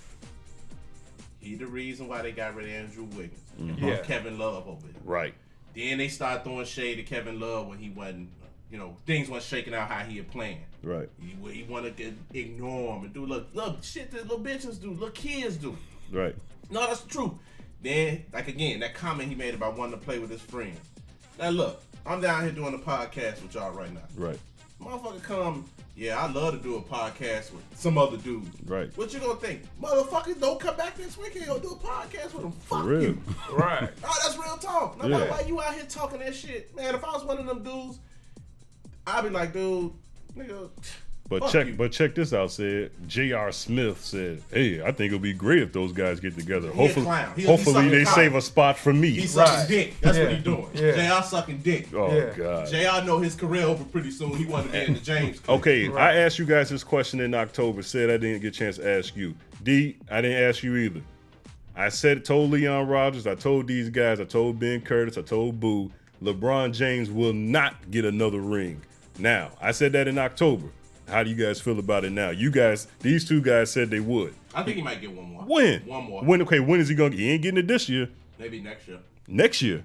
[1.39, 3.79] He the reason why they got rid of Andrew Wiggins and Mhm.
[3.79, 4.01] brought Yeah.
[4.03, 5.01] Kevin Love over there.
[5.03, 5.33] Right.
[5.75, 8.29] Then they start throwing shade to Kevin Love when he wasn't,
[8.71, 10.61] you know, things weren't shaking out how he had planned.
[10.83, 11.09] Right.
[11.19, 14.91] He, he want to ignore him and do look, look, shit that little bitches do,
[14.91, 15.77] little kids do.
[16.11, 16.35] Right.
[16.69, 17.31] No, that's the truth.
[17.81, 20.79] Then, like again, that comment he made about wanting to play with his friends.
[21.39, 24.01] Now look, I'm down here doing a podcast with y'all right now.
[24.15, 24.39] Right.
[24.81, 25.65] Motherfucker come,
[25.95, 28.45] yeah, I love to do a podcast with some other dude.
[28.69, 28.95] Right.
[28.97, 29.61] What you gonna think?
[29.81, 32.51] Motherfuckers don't come back this weekend and do a podcast with him.
[32.51, 33.01] Fuck real.
[33.01, 33.21] you.
[33.51, 33.89] Right.
[34.03, 35.01] Oh, that's real talk.
[35.01, 35.29] Now, Yeah.
[35.29, 36.75] why, why you out here talking that shit?
[36.75, 37.99] Man, if I was one of them dudes,
[39.07, 39.91] I'd be like, dude,
[40.35, 40.69] nigga.
[41.39, 41.73] But fuck check, you.
[41.75, 42.51] but check this out.
[42.51, 43.51] Said J.R.
[43.51, 46.67] Smith said, "Hey, I think it'll be great if those guys get together.
[46.67, 47.33] He a hopefully, clown.
[47.35, 48.15] He- he hopefully they cock.
[48.15, 49.67] save a spot for me." He's sucking Right.
[49.67, 49.93] dick.
[50.01, 50.23] That's Yeah.
[50.25, 50.67] what he doing.
[50.73, 50.91] Yeah.
[51.19, 51.87] JR sucking dick.
[51.93, 52.29] oh Yeah.
[52.35, 52.67] God.
[52.69, 54.35] JR know his career over pretty soon.
[54.35, 55.41] He wanted to be in the James.
[55.47, 56.15] Okay, Right.
[56.15, 57.81] I asked you guys this question in October.
[57.83, 59.33] Said I didn't get a chance to ask you.
[59.63, 61.01] D, I didn't ask you either.
[61.75, 65.59] I said told Leon Rogers, I told these guys, I told Ben Curtis, I told
[65.59, 68.81] Boo, LeBron James will not get another ring.
[69.19, 70.67] Now, I said that in October.
[71.13, 72.31] How do you guys feel about it now?
[72.31, 74.33] You guys, these two guys said they would.
[74.55, 75.43] I think he might get one more.
[75.43, 75.81] When?
[75.81, 76.23] One more.
[76.23, 76.41] When?
[76.41, 77.15] Okay, when is he gonna?
[77.15, 78.09] He ain't getting it this year.
[78.39, 78.97] Maybe next year.
[79.27, 79.83] Next year.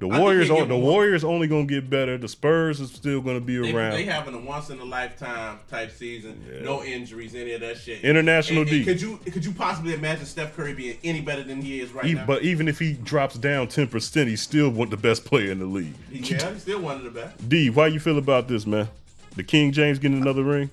[0.00, 0.76] The Warriors, on, the.
[0.76, 2.18] Warriors only gonna get better.
[2.18, 3.92] The Spurs is still gonna be They, around.
[3.92, 6.44] they having a once in a lifetime type season.
[6.62, 8.02] No injuries, any of that shit.
[8.04, 8.76] International And- D.
[8.78, 11.92] and Could you could you possibly imagine Steph Curry being any better than he is
[11.92, 12.26] right E- now?
[12.26, 15.60] but even if he drops down ten percent, he's still one the best player in
[15.60, 15.94] the league.
[16.10, 17.48] He- yeah, he's still one of the best.
[17.48, 18.88] D, why you feel about this, man?
[19.36, 20.70] The King James getting another ring?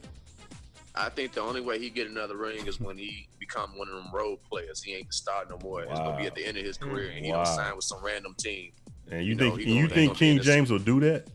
[0.93, 3.95] I think the only way he get another ring is when he become one of
[3.95, 4.83] them role players.
[4.83, 5.83] He ain't the star no more.
[5.83, 7.43] It's gonna be at the end of his career, and he Wow.
[7.43, 8.71] don't sign with some random team.
[9.09, 10.99] And you, You think he and you think King be in this- James will do
[10.99, 11.27] that?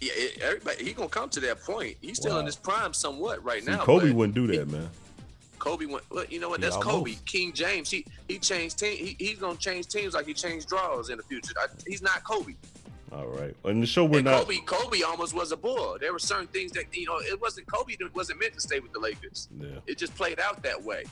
[0.00, 1.96] Yeah, it, everybody he gonna come to that point.
[2.00, 2.40] He's still Wow.
[2.40, 3.84] in his prime somewhat right See, now.
[3.84, 4.88] Kobe wouldn't do that, man.
[5.58, 6.04] Kobe went.
[6.10, 6.60] Well, you know what?
[6.60, 7.16] He That's Kobe.
[7.26, 7.90] King James.
[7.90, 8.96] He he changed team.
[8.96, 11.52] He, he's gonna change teams like he changed draws in the future.
[11.58, 12.54] I, he's not Kobe.
[13.12, 13.54] All right.
[13.64, 14.42] On the show, we're and not.
[14.44, 15.96] Kobe, Kobe almost was a bull.
[16.00, 17.18] There were certain things that you know.
[17.18, 19.48] It wasn't Kobe that wasn't meant to stay with the Lakers.
[19.58, 19.68] Yeah.
[19.86, 21.04] It just played out that way.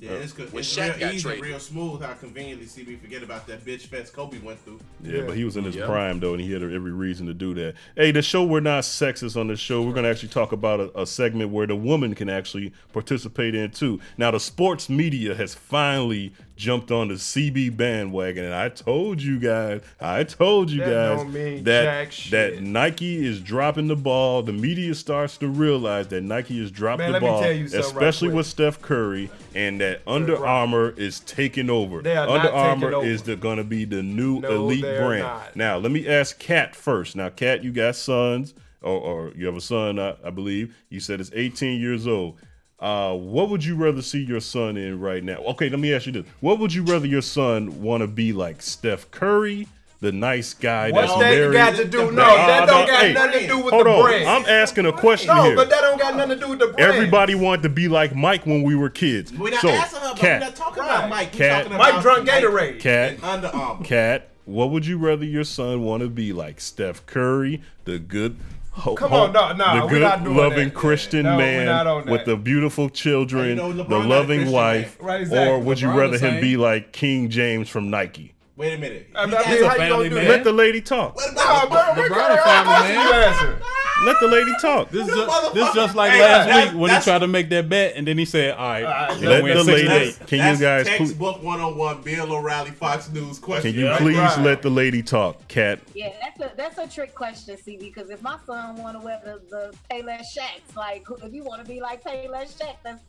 [0.00, 0.52] Yeah, it's uh, good.
[0.52, 1.44] When It's Shaq real got easy, traded.
[1.44, 2.02] real smooth.
[2.02, 4.80] How conveniently CB forget about that bitch fest Kobe went through.
[5.00, 5.86] Yeah, but he was in his Yeah.
[5.86, 7.74] prime though, and he had every reason to do that.
[7.96, 9.82] Hey, the show we're not sexist on the show.
[9.82, 13.70] We're gonna actually talk about a, a segment where the woman can actually participate in
[13.70, 14.00] too.
[14.18, 19.38] Now, the sports media has finally jumped on the CB bandwagon, and I told you
[19.38, 22.62] guys, I told you That guys that that.
[22.62, 24.42] Nike is dropping the ball.
[24.42, 28.28] The media starts to realize that Nike is dropping Man, the ball, something right especially
[28.28, 30.48] with Steph Curry, and that Under right.
[30.48, 32.02] Armour is taking over.
[32.02, 33.06] They are Under Armour over.
[33.06, 35.22] is going to be the new No, elite brand.
[35.24, 35.56] not.
[35.56, 37.16] Now, let me ask Kat first.
[37.16, 40.74] Now, Kat, you got sons, or, or you have a son, I, I believe.
[40.88, 42.38] You said it's 18 years old.
[42.80, 45.36] Uh, what would you rather see your son in right now?
[45.36, 48.32] Okay, let me ask you this: What would you rather your son want to be
[48.32, 48.60] like?
[48.60, 49.68] Steph Curry,
[50.00, 51.52] the nice guy What's that's that married.
[51.54, 51.98] got to do?
[52.10, 54.02] No, Nah, that don't got hey, nothing to do with hold the on.
[54.02, 54.28] brand.
[54.28, 55.56] I'm asking a question no, here.
[55.56, 56.92] but that don't got nothing to do with the brand.
[56.92, 59.32] Everybody wanted to be like Mike when we were kids.
[59.32, 60.98] We're not so, asking her, but Kat, we're not talking Right.
[60.98, 61.32] about Mike.
[61.32, 61.62] We're Cat.
[61.62, 62.80] talking about Mike drunk Mike Gatorade.
[62.80, 63.84] Cat, and Under Armour.
[63.84, 66.60] Cat, what would you rather your son want to be like?
[66.60, 68.36] Steph Curry, the good,
[68.74, 70.74] ho- Come ho- on, oh, no, no, the we're good, not doing loving that.
[70.74, 72.26] Christian No, we're man not on with that.
[72.26, 74.96] the beautiful children, you know, LeBron the not loving Christian wife.
[75.00, 75.48] Right, exactly.
[75.52, 76.40] or would you LeBron rather the him same.
[76.40, 78.32] be like King James from Nike?
[78.56, 79.10] Wait a minute.
[79.16, 80.28] I He mean, got how you some- gonna family do man.
[80.28, 81.16] Let the lady talk.
[81.16, 83.22] What Nah, about bro, we LeBron got a family you man.
[83.34, 83.58] answer.
[84.02, 84.90] Let the lady talk.
[84.90, 87.04] This is This just, this motherfucker- just like Hey, last that's- week when he that's-
[87.04, 89.56] tried to make that bet and then he said, "All right, Alright, you Let win
[89.56, 89.88] the six lady.
[89.88, 90.88] days." Can That's you guys?
[90.88, 93.70] Please, textbook 101 Bill O'Reilly Fox News question.
[93.72, 93.98] can you right?
[94.00, 94.38] please Right.
[94.40, 95.78] let the lady talk, Cat?
[95.94, 99.20] Yeah, that's a that's a trick question, see, because if my son want to wear
[99.24, 103.00] the, the Payless Shaqs, like if you want to be like Payless Shaq, that's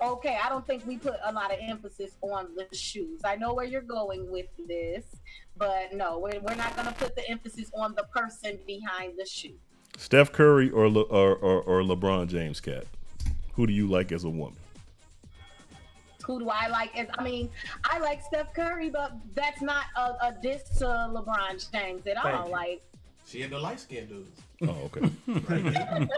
[0.00, 0.36] okay.
[0.44, 3.20] I don't think we put a lot of emphasis on the shoes.
[3.24, 5.04] I know where you're going with this,
[5.56, 9.24] but no, we're, we're not going to put the emphasis on the person behind the
[9.24, 9.54] shoe.
[9.96, 12.84] Steph Curry or Le, or, or or LeBron James, Cat?
[13.54, 14.56] Who do you like as a woman?
[16.26, 16.96] Who do I like?
[16.96, 17.50] As I mean,
[17.84, 22.36] I like Steph Curry, but that's not a, a diss to LeBron James at Thank
[22.36, 22.46] all.
[22.46, 22.52] you.
[22.52, 22.82] Like
[23.26, 24.40] She into light skinned dudes.
[24.62, 25.10] Oh, okay.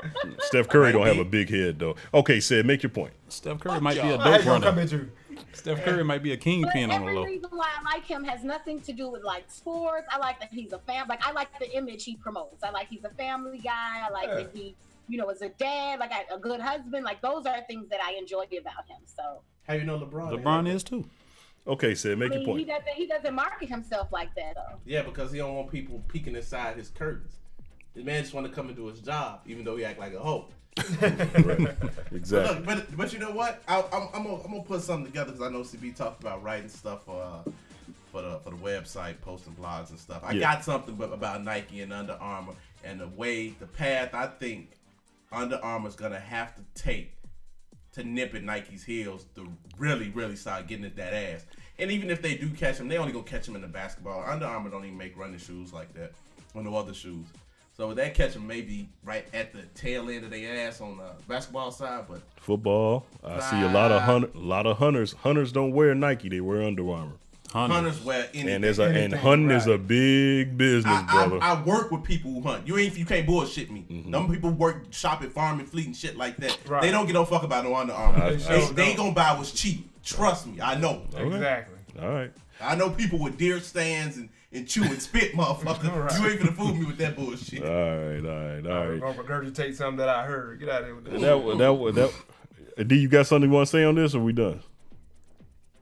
[0.41, 1.97] Steph Curry don't have a big head though.
[2.12, 3.12] Okay, said make your point.
[3.29, 5.09] Steph Curry might be a dope ain't runner.
[5.61, 5.74] At you.
[5.74, 7.24] Steph Curry might be a kingpin on the every low.
[7.24, 10.07] reason why I like him has nothing to do with like sports.
[10.11, 11.09] I like that he's a fam.
[11.09, 12.62] Like I like the image he promotes.
[12.62, 14.02] I like he's a family guy.
[14.07, 14.74] I like that he,
[15.09, 15.98] you know, is a dad.
[16.00, 17.05] Like a good husband.
[17.05, 18.98] Like those are things that I enjoy about him.
[19.07, 20.42] So How you know LeBron?
[20.42, 21.05] LeBron is too.
[21.66, 22.68] Okay, Sid, make I your mean, he point.
[22.84, 24.78] doesn't he doesn't market himself like that though.
[24.84, 27.36] Yeah, because he don't want people peeking inside his curtains.
[27.95, 30.14] The man just want to come and do his job, even though he act like
[30.14, 30.47] a hoe.
[32.12, 32.57] Exactly.
[32.57, 33.62] Look, but but you know what?
[33.68, 36.42] I, I'm I'm gonna, I'm gonna put something together because I know CB talked about
[36.42, 37.51] writing stuff for uh,
[38.11, 40.22] for the for the website, posting blogs and stuff.
[40.24, 40.40] I Yeah.
[40.55, 44.70] got something about Nike and Under Armour and the way the path I think
[45.32, 47.12] Under Armour's gonna have to take
[47.92, 49.47] to nip at Nike's heels to
[49.78, 51.45] really really start getting at that ass.
[51.78, 54.24] And even if they do catch him, they only gonna catch him in the basketball.
[54.28, 56.12] Under Armour don't even make running shoes like that
[56.55, 57.26] or no other shoes.
[57.77, 61.11] So they catch him maybe right at the tail end of their ass on the
[61.27, 63.05] basketball side, but Football.
[63.25, 65.12] I see a lot of hunter, a lot of hunters.
[65.14, 67.14] Hunters don't wear Nike; they wear Under Armour.
[67.49, 68.49] hunters wear anything.
[68.55, 71.39] And there's a and anything, hunting is a big business, I, brother.
[71.43, 72.66] I, I work with people who hunt.
[72.68, 73.85] You ain't you can't bullshit me.
[73.91, 74.11] Mm-hmm.
[74.11, 76.57] Them people work shop at Farm and Fleet and shit like that.
[76.68, 76.81] Right.
[76.83, 78.22] They don't get no fuck about no Under Armour.
[78.22, 79.91] I- They, I- they, gonna buy what's cheap.
[80.05, 81.03] Trust me, I know.
[81.16, 81.79] Exactly.
[82.01, 82.31] All right.
[82.61, 86.05] I know people with deer stands and, and chew and spit, motherfucker.
[86.05, 86.20] Right.
[86.20, 87.62] You ain't gonna fool me with that bullshit.
[87.62, 89.02] All right, all right, all right.
[89.02, 90.61] I'm gonna regurgitate something that I heard.
[90.61, 91.20] Get out of here with that.
[91.20, 92.88] That was that was that.
[92.88, 94.61] D, you got something you want to say on this, or we done?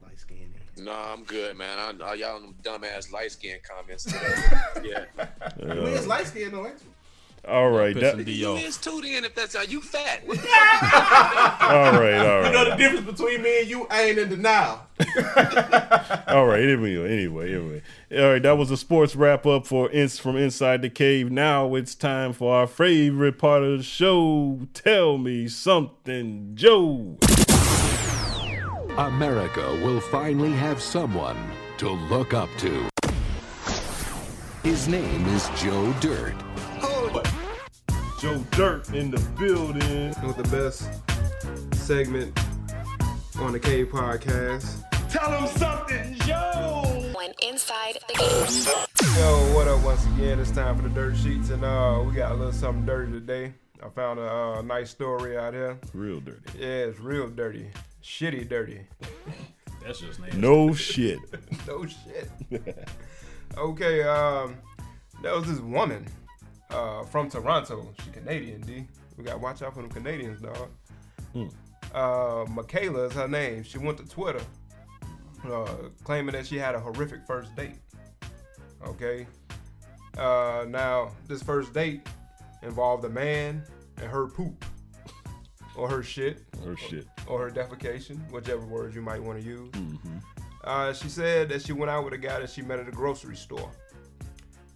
[0.03, 0.53] Light skinned.
[0.77, 1.79] Nah, I'm good, man.
[1.79, 4.35] I, I, y'all them dumbass light skin comments today.
[4.83, 5.05] yeah.
[5.59, 6.92] You is light skinned though, ain't you?
[7.47, 7.93] All right.
[7.95, 10.23] Pissing That, D You is too then if that's how you fat.
[10.29, 12.17] all right.
[12.17, 13.85] All You know the difference between me and you?
[13.89, 14.79] I ain't in denial.
[16.27, 16.63] All right.
[16.63, 17.11] Anyway.
[17.11, 17.53] Anyway.
[17.53, 17.81] Anyway.
[18.13, 18.41] All right.
[18.41, 21.31] That was a sports wrap up for ins from inside the cave.
[21.31, 24.61] Now it's time for our favorite part of the show.
[24.73, 27.17] Tell me something, Joe.
[28.97, 31.37] America will finally have someone
[31.77, 32.87] to look up to.
[34.63, 36.35] His name is Joe Dirt.
[38.23, 40.15] Joe Dirt in the building.
[40.25, 40.87] with the best
[41.77, 42.39] segment
[43.37, 44.81] on the Cave podcast.
[45.09, 47.11] Tell them something, yo!
[47.13, 49.17] When inside the cave.
[49.17, 50.39] Yo, what up once again?
[50.39, 53.55] It's time for the dirt sheets, and uh, we got a little something dirty today.
[53.83, 55.77] I found a uh, nice story out here.
[55.93, 56.39] Real dirty.
[56.57, 57.71] Yeah, it's real dirty,
[58.01, 58.87] shitty dirty.
[59.85, 60.37] That's just nasty.
[60.37, 61.19] No shit.
[61.67, 62.87] no shit.
[63.57, 64.55] okay, um,
[65.21, 66.07] there was this woman
[66.73, 67.93] uh, from Toronto.
[68.03, 68.85] She Canadian, D.
[69.17, 70.69] We gotta watch out for them Canadians, dog.
[71.93, 73.63] Uh, Michaela is her name.
[73.63, 74.41] She went to Twitter,
[75.49, 75.67] uh,
[76.03, 77.75] claiming that she had a horrific first date.
[78.85, 79.27] Okay.
[80.17, 82.07] Uh, now this first date
[82.63, 83.63] involved a man
[83.97, 84.65] and her poop,
[85.75, 87.07] or her shit, Or shit.
[87.27, 89.71] or her defecation, whichever words you might want to use.
[90.63, 92.91] Uh, she said that she went out with a guy that she met at a
[92.91, 93.69] grocery store.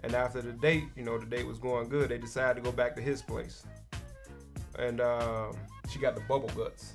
[0.04, 2.72] And after the date, you know, the date was going good, they decided to go
[2.72, 3.64] back to his place.
[4.78, 5.56] And um
[5.90, 6.94] she got the bubble guts.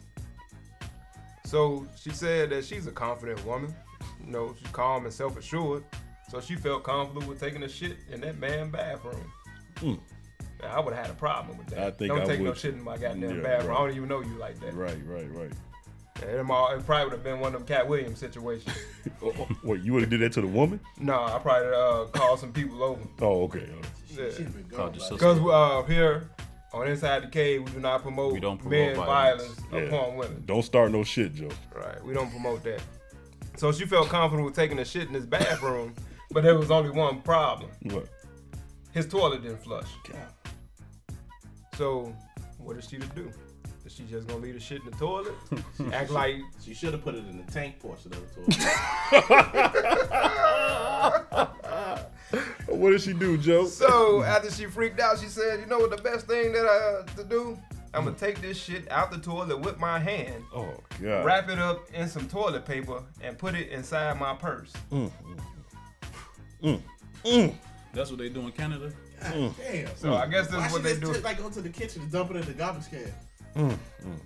[1.45, 3.75] So she said that she's a confident woman.
[4.25, 5.85] You know, she's calm and self assured.
[6.31, 9.31] So she felt comfortable with taking a shit in that man bathroom.
[9.81, 10.01] Mm.
[10.63, 11.79] Now, I would have had a problem with that.
[11.81, 13.71] I think Don't I take no shit in my goddamn Yeah, bathroom.
[13.71, 13.77] right.
[13.77, 14.73] I don't even know you like that.
[14.75, 15.53] Right, right, right.
[16.21, 18.75] Yeah, them all, it probably would have been one of them Katt Williams situations.
[19.65, 20.79] Wait, you would have did that to the woman?
[21.01, 23.01] no, I probably uh, called some people over.
[23.21, 23.69] Oh, okay.
[24.73, 25.15] Called your sister.
[25.15, 26.31] Because uh, here
[26.73, 29.43] on Inside the Cave, we do not promote, We don't promote men violence.
[29.43, 29.97] violence, Yeah.
[29.97, 30.43] upon women.
[30.47, 31.49] Don't start no shit, Joe.
[31.75, 32.83] Right, we don't promote that.
[33.57, 35.95] So she felt comfortable with taking a shit in his bathroom,
[36.31, 37.71] but there was only one problem.
[37.85, 38.07] What?
[38.93, 39.89] His toilet didn't flush.
[41.77, 42.15] So
[42.59, 43.31] what is she to do?
[43.93, 45.35] Is she just gonna leave the shit in the toilet?
[45.77, 49.69] She Act like She should have put it in the tank portion of the toilet.
[52.69, 53.67] What did she do, Joe?
[53.67, 55.91] So after she freaked out, she said, "You know what?
[55.95, 57.59] The best thing that I to do,
[57.93, 61.25] I'm gonna take this shit out the toilet with my hand, Oh God.
[61.27, 65.11] wrap it up in some toilet paper, and put it inside my purse." Mm,
[66.63, 66.81] mm,
[67.25, 67.55] mm.
[67.93, 68.91] That's what they do in Canada.
[69.21, 69.95] Damn.
[69.97, 71.13] So I guess this Why is what they just do.
[71.13, 73.13] took- like go to the kitchen and dump it in the garbage can.
[73.57, 74.17] Mm, mm, mm.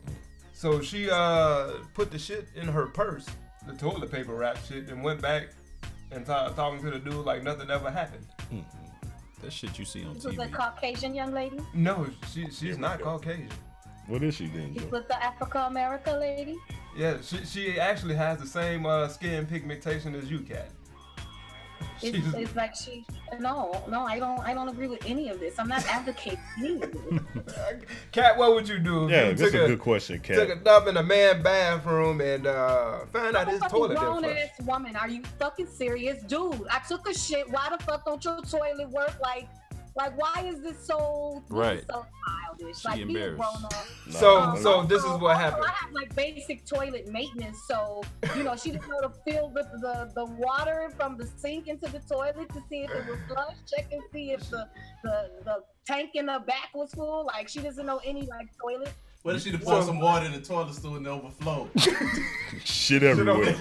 [0.53, 3.27] So she uh put the shit in her purse,
[3.67, 5.49] the toilet paper wrap shit, and went back
[6.13, 8.27] and ta- talking to the dude like nothing ever happened.
[9.43, 11.59] That shit you see on This was a Caucasian young lady.
[11.75, 13.51] No, she she's not Caucasian.
[14.07, 14.89] What is she then, This Joe?
[14.91, 16.57] was the Africa America lady.
[16.97, 20.71] Yeah, she she actually has the same uh, skin pigmentation as you, cat.
[22.03, 23.07] It's, it's like she
[23.41, 25.59] no no I don't I don't agree with any of this.
[25.59, 27.21] I'm not advocating any of this.
[28.13, 29.05] Cat, what would you do?
[29.07, 31.43] if Yeah, you that's took a good question, Cat Took a dump in a man
[31.43, 34.51] bathroom and uh, found out his toilet grown didn't flush.
[34.61, 34.97] ass woman.
[34.97, 36.67] Are you fucking serious, dude?
[36.71, 37.49] I took a shit.
[37.51, 39.15] Why the fuck don't your toilet work?
[39.23, 39.49] Like,
[39.97, 41.85] like why is this so this is Right.
[41.91, 42.07] so
[42.59, 42.79] childish?
[42.81, 43.37] She like be a embarrassed.
[43.39, 43.73] grown up.
[44.11, 45.65] So- Um, so this is also- what also, happened.
[45.67, 48.03] I have like basic toilet maintenance, so
[48.37, 51.91] you know she didn't know to fill the, the the water from the sink into
[51.91, 53.57] the toilet to see if it was flush.
[53.75, 54.69] Check and see if the
[55.03, 57.25] the the tank in the back was full.
[57.27, 58.93] Like she doesn't know any like toilet.
[59.23, 61.69] What if she pour some water in the toilet stool and it overflowed?
[62.65, 63.55] Shit everywhere.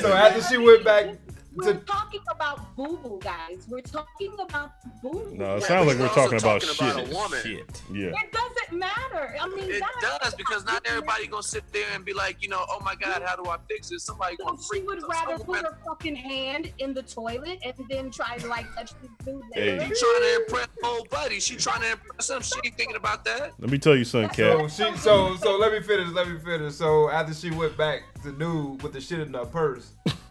[0.00, 1.14] So after she went back
[1.56, 3.66] We're talking about boo boo, guys.
[3.68, 5.34] We're talking about boo boo.
[5.34, 6.76] No, it sounds like we're talking about shit.
[6.76, 7.40] talking about a woman.
[7.42, 7.82] Shit.
[7.92, 8.06] Yeah.
[8.08, 9.36] It doesn't matter.
[9.40, 12.48] I mean, It guys, does because not everybody gonna sit there and be like, you
[12.48, 14.04] know, oh my God, how do I fix this?
[14.04, 18.36] Somebody gonna she would rather put her fucking hand in the toilet and then try
[18.38, 19.78] to like touch the dude Hey.
[19.78, 21.40] She trying to impress old buddy.
[21.40, 22.42] She trying to impress him.
[22.42, 23.52] She ain't thinking about that.
[23.58, 24.70] Let me tell you something, So Cat.
[24.70, 26.08] she, so so let me finish.
[26.12, 26.74] Let me finish.
[26.74, 29.92] So after she went back to dude with the shit in her purse,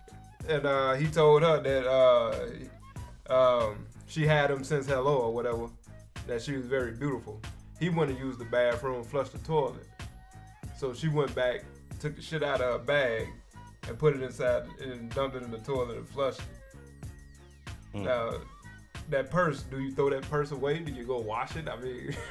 [0.48, 5.70] and uh, he told her that uh, um, she had him since hello or whatever,
[6.28, 7.42] that she was very beautiful.
[7.80, 9.88] He went and used the bathroom, flushed the toilet.
[10.78, 11.64] So she went back,
[12.00, 13.28] took the shit out of her bag,
[13.88, 18.02] and put it inside and dumped it in the toilet and flushed it.
[18.02, 18.34] Now,
[19.10, 20.80] that purse, do you throw that purse away?
[20.80, 21.68] Do you go wash it?
[21.70, 22.16] I mean.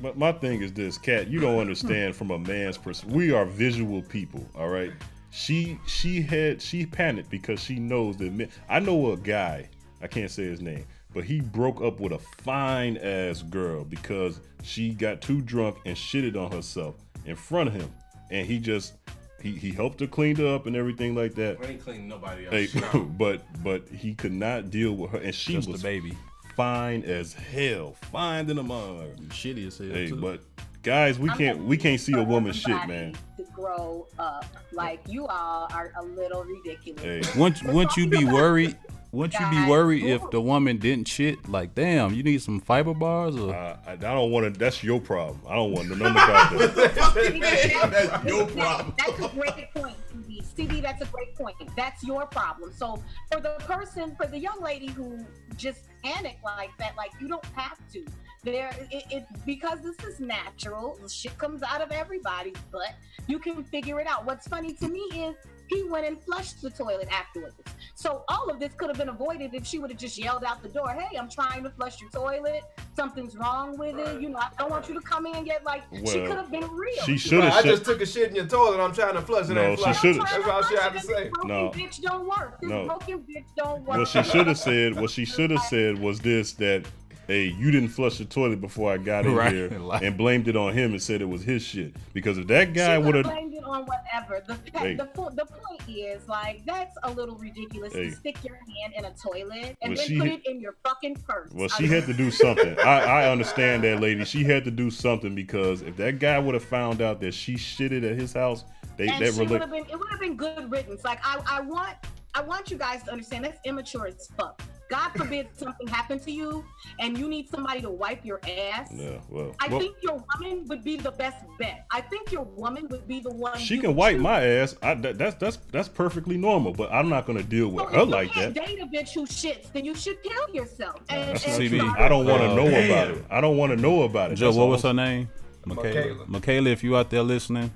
[0.00, 1.28] My, my thing is this, Cat.
[1.28, 3.14] You don't understand from a man's perspective.
[3.14, 4.90] We are visual people, all right.
[5.36, 8.48] She she had she panicked because she knows that men.
[8.70, 9.68] I know a guy.
[10.00, 14.40] I can't say his name, but he broke up with a fine ass girl because
[14.62, 16.94] she got too drunk and shitted on herself
[17.26, 17.92] in front of him,
[18.30, 18.94] and he just
[19.42, 21.58] he he helped her clean up and everything like that.
[21.62, 22.72] I ain't cleaning nobody else.
[22.72, 26.16] Hey, but but he could not deal with her, and she Just was a baby.
[26.54, 29.08] fine as hell, fine than a mother.
[29.28, 29.88] Shitty as hell.
[29.88, 30.16] Hey, too.
[30.16, 30.40] but
[30.86, 33.14] guys, we I'm can't we can't see a woman shit, man.
[33.36, 37.02] To grow up, like you all are a little ridiculous.
[37.02, 37.22] Hey.
[37.38, 38.76] Wouldn't, wouldn't you be worried?
[39.10, 41.48] Wouldn't you be worried if the woman didn't shit?
[41.48, 44.58] Like, damn, you need some fiber bars or Uh, I, I don't want to.
[44.58, 45.40] That's your problem.
[45.48, 46.94] I don't want to know nothing about that.
[48.14, 48.94] That's your problem.
[48.98, 50.44] That's a great point, CB.
[50.56, 51.56] CB, that's a great point.
[51.76, 52.72] That's your problem.
[52.72, 55.18] So for the person, for the young lady who
[55.56, 58.04] just panicked like that, like you don't have to.
[58.46, 60.96] There, it, it because this is natural.
[61.08, 62.94] Shit comes out of everybody's butt.
[63.26, 64.24] You can figure it out.
[64.24, 65.34] What's funny to me is
[65.66, 67.56] he went and flushed the toilet afterwards.
[67.96, 70.62] So all of this could have been avoided if she would have just yelled out
[70.62, 72.62] the door, "Hey, I'm trying to flush your toilet.
[72.94, 74.20] Something's wrong with it.
[74.22, 76.52] You know, I don't want you to come in and get Like she could have
[76.52, 77.02] been real.
[77.04, 78.78] she shoulda I just took a shit in your toilet.
[78.80, 79.54] I'm trying to flush it.
[79.54, 81.30] No, she shoulda- That's all she had to say.
[81.30, 81.70] Broken No.
[81.70, 82.60] bitch don't work.
[82.60, 82.86] This No.
[82.86, 83.98] broken bitch don't work.
[83.98, 86.86] What she should have said, what she should have said was this: that
[87.26, 89.52] hey, you didn't flush the toilet before I got in Right.
[89.52, 91.94] here, Like- and blamed it on him and said it was his shit.
[92.12, 94.42] Because if that guy would have, blamed it on whatever.
[94.46, 94.94] The, Hey.
[94.94, 95.04] the,
[95.34, 98.10] the point is, like, that's a little ridiculous Hey.
[98.10, 100.76] to stick your hand in a toilet and Well, then put had- it in your
[100.84, 101.50] fucking purse.
[101.52, 102.78] well, she had to do something.
[102.84, 104.24] I, I understand that lady.
[104.24, 107.54] She had to do something because if that guy would have found out that she
[107.54, 108.64] shitted at his house,
[108.96, 109.84] they and that she would been.
[109.90, 111.04] It would have been good riddance.
[111.04, 111.94] Like, I, I want,
[112.34, 114.62] I want you guys to understand that's immature as fuck.
[114.88, 116.64] God forbid something happened to you
[117.00, 118.90] and you need somebody to wipe your ass.
[118.94, 121.86] Yeah, well, I well, think your woman would be the best bet.
[121.90, 123.58] I think your woman would be the one.
[123.58, 124.22] she can wipe choose.
[124.22, 124.76] my ass.
[124.82, 126.72] I, that, that's that's that's perfectly normal.
[126.72, 128.66] But I'm not gonna deal with So her if you like can't that.
[128.66, 131.00] Date a bitch who shits, then you should kill yourself.
[131.08, 131.78] And, That's and CB.
[131.80, 131.92] true.
[131.96, 132.90] I don't want to Oh, know damn.
[132.90, 133.24] about it.
[133.30, 134.36] I don't want to know about it.
[134.36, 135.28] Joe, That's what all was her name?
[135.64, 135.94] Michaela.
[135.94, 136.24] Michaela.
[136.28, 137.72] Michaela, if you out there listening,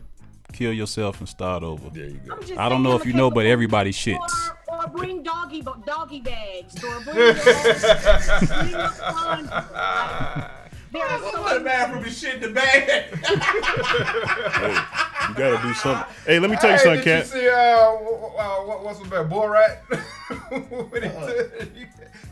[0.52, 1.90] kill yourself and start over.
[1.90, 2.34] There you go.
[2.34, 4.18] I'm just I don't saying, know if you know, but everybody shits.
[4.80, 6.82] Or, or bring doggy bo- doggy bags.
[6.84, 9.46] Or bring, bring a condom.
[9.50, 10.50] Like,
[10.92, 12.82] there are so Go the bathroom and shit in the bag.
[12.82, 14.74] Hey,
[15.28, 16.14] you gotta do something.
[16.26, 17.26] Hey, let me tell you Hey, something, did Cat.
[17.26, 19.78] you see uh, uh what, what's with that Borat?
[20.90, 21.86] when he, took- he,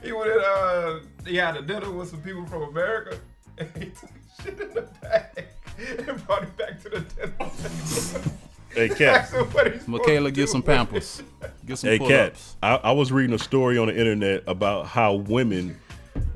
[0.07, 3.18] he went in, uh, he had a dinner with some people from America,
[3.59, 4.11] and he took
[4.42, 5.44] shit in the bag
[6.09, 7.32] and brought it back to the dinner.
[8.79, 9.20] Hey, Cat.
[9.22, 11.22] Asked him what he's supposed Michaela, get some pampers.
[11.66, 12.41] Get some Hey, pull Cat.
[12.62, 15.76] I, I was reading a story on the internet about how women,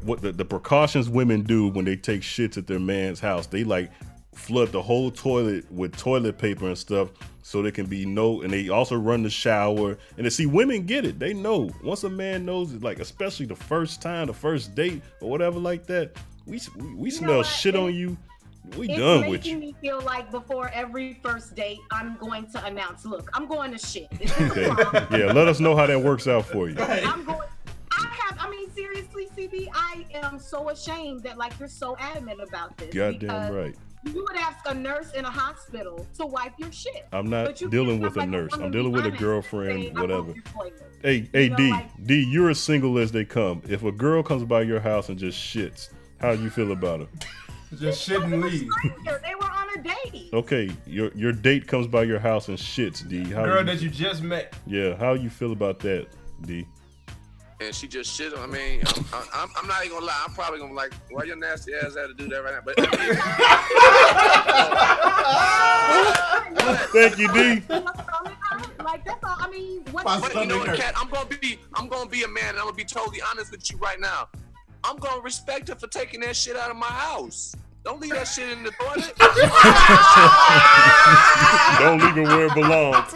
[0.02, 3.46] what the, the precautions women do when they take shits at their man's house.
[3.46, 3.90] They like
[4.34, 7.10] flood the whole toilet with toilet paper and stuff
[7.42, 10.86] so there can be no and they also run the shower and to see women
[10.86, 14.32] get it they know once a man knows it like especially the first time the
[14.32, 16.16] first date or whatever like that
[16.46, 18.16] we we, we smell shit It- on you
[18.76, 22.46] we it's done making with you me feel like before every first date, I'm going
[22.52, 24.08] to announce, look, I'm going to shit.
[24.40, 24.66] Okay
[25.18, 27.48] yeah let us know how that works out for you I'm going.
[27.92, 32.76] BB, I mean, seriously, CB, I am so ashamed that like you're so adamant about
[32.76, 32.94] this.
[32.94, 33.76] Goddamn because right.
[34.04, 37.06] You would ask a nurse in a hospital to wipe your shit.
[37.12, 38.52] I'm not dealing can't with a come like nurse.
[38.54, 40.22] I'm dealing with a girlfriend, say, whatever.
[40.22, 43.62] want your toilet." Hey, hey, know, D, like- D, you're as single as they come.
[43.68, 45.90] If a girl comes by your house and just shits,
[46.20, 47.06] how do you feel about her?
[47.78, 48.68] Just shit and leave.
[49.04, 50.28] They were on a date.
[50.32, 53.24] Okay, your your date comes by your house and shits, D.
[53.24, 54.54] How Girl you, that you just met.
[54.66, 56.06] Yeah, how you feel about that,
[56.42, 56.66] D?
[57.66, 58.32] and she just shit.
[58.36, 58.82] I mean,
[59.12, 60.22] I'm, I'm, I'm not even gonna lie.
[60.26, 62.60] I'm probably gonna be like, why your nasty ass had to do that right now?
[62.64, 62.86] But I
[66.92, 67.62] Thank you, D.
[68.84, 69.36] Like that's all.
[69.38, 70.04] I mean, what?
[70.04, 70.94] but you know what, Cat?
[70.96, 73.70] I'm gonna be, I'm gonna be a man, and I'm gonna be totally honest with
[73.70, 74.28] you right now.
[74.84, 77.54] I'm gonna respect her for taking that shit out of my house.
[77.84, 79.12] Don't leave that shit in the toilet.
[81.78, 83.12] Don't leave it where it belongs.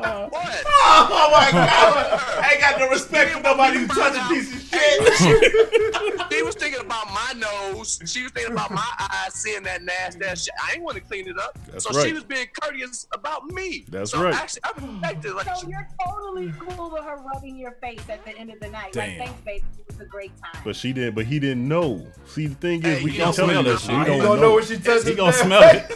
[0.00, 0.64] What?
[0.92, 2.20] Oh my god!
[2.42, 6.20] I ain't got no respect for nobody who touch a piece of shit.
[6.30, 8.00] She was thinking about my nose.
[8.06, 10.54] She was thinking about my eyes, seeing that nasty ass shit.
[10.62, 11.58] I ain't want to clean it up.
[11.70, 12.06] That's so right.
[12.06, 13.84] she was being courteous about me.
[13.88, 14.34] That's so right.
[14.34, 15.34] Actually, I respect it.
[15.34, 18.68] Like, So you're totally cool with her rubbing your face at the end of the
[18.70, 18.92] night.
[18.92, 19.18] Damn.
[19.18, 19.64] Like, thanks, baby.
[19.80, 20.62] It was a great time.
[20.64, 21.14] But she didn't.
[21.14, 22.06] But he didn't know.
[22.26, 23.90] See, the thing is, Hey, we you can't tell smell you that that shit.
[23.90, 23.98] shit.
[23.98, 24.42] We don't don't know.
[24.42, 25.08] know what she touched.
[25.08, 25.92] He gonna smell it.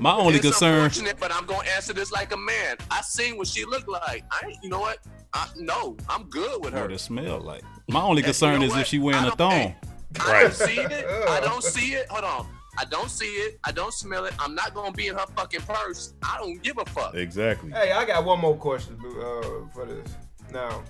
[0.00, 0.74] My only it's concern.
[0.84, 2.76] unfortunate, but I'm gonna answer this like a man.
[2.90, 4.24] I seen what she looked like.
[4.30, 4.98] I, you know what?
[5.34, 6.82] I, no, I'm good with her.
[6.82, 7.62] What it smell like?
[7.88, 8.80] My only concern you know is what?
[8.80, 9.74] if she wearing a don't- thong.
[10.20, 11.06] I don't see it.
[11.28, 12.08] I don't see it.
[12.08, 12.46] Hold on.
[12.78, 13.60] I don't see it.
[13.64, 14.34] I don't smell it.
[14.40, 16.14] I'm not gonna be in her fucking purse.
[16.22, 17.14] I don't give a fuck.
[17.14, 17.70] Exactly.
[17.70, 20.08] Hey, I got one more question uh, for this.
[20.52, 20.82] Now,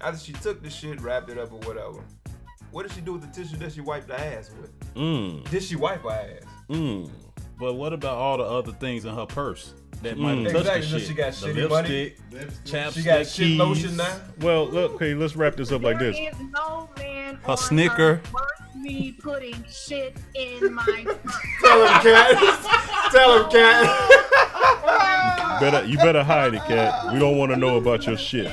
[0.00, 2.04] after she took the shit, wrapped it up or whatever,
[2.70, 4.94] what did she do with the tissue that she wiped her ass with?
[4.94, 5.48] Mm.
[5.50, 6.42] Did she wipe her ass?
[6.68, 7.10] Mm.
[7.58, 10.44] But what about all the other things in her purse that might have Mm.
[10.52, 11.16] touched Exactly, the she shit?
[11.16, 12.14] got the shitty money.
[12.30, 13.58] lipstick, chapstick, She got shit keys.
[13.58, 14.20] lotion now.
[14.40, 16.16] Well, look, okay, let's wrap this up like this.
[16.16, 18.20] is no man Her on snicker.
[18.32, 21.36] worth me putting shit in my purse.
[21.62, 23.10] Tell him, cat.
[23.12, 25.60] Tell him, cat.
[25.60, 27.12] Better, you better hide it, cat.
[27.14, 28.52] We don't want to know about your shit.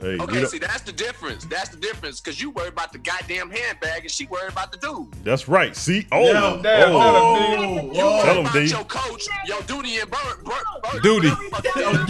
[0.00, 0.18] In my handbag, guys.
[0.18, 1.44] Hey, Okay, don't- see that's the difference.
[1.46, 2.20] That's the difference.
[2.20, 5.12] Cause you worry about the goddamn handbag and she worried about the dude.
[5.24, 5.74] that's right.
[5.76, 8.64] See, oh, Damn, damn, oh, damn, You Tell worry him, about D.
[8.66, 11.28] your coach, your duty and Bert, Bert, Bert Duty.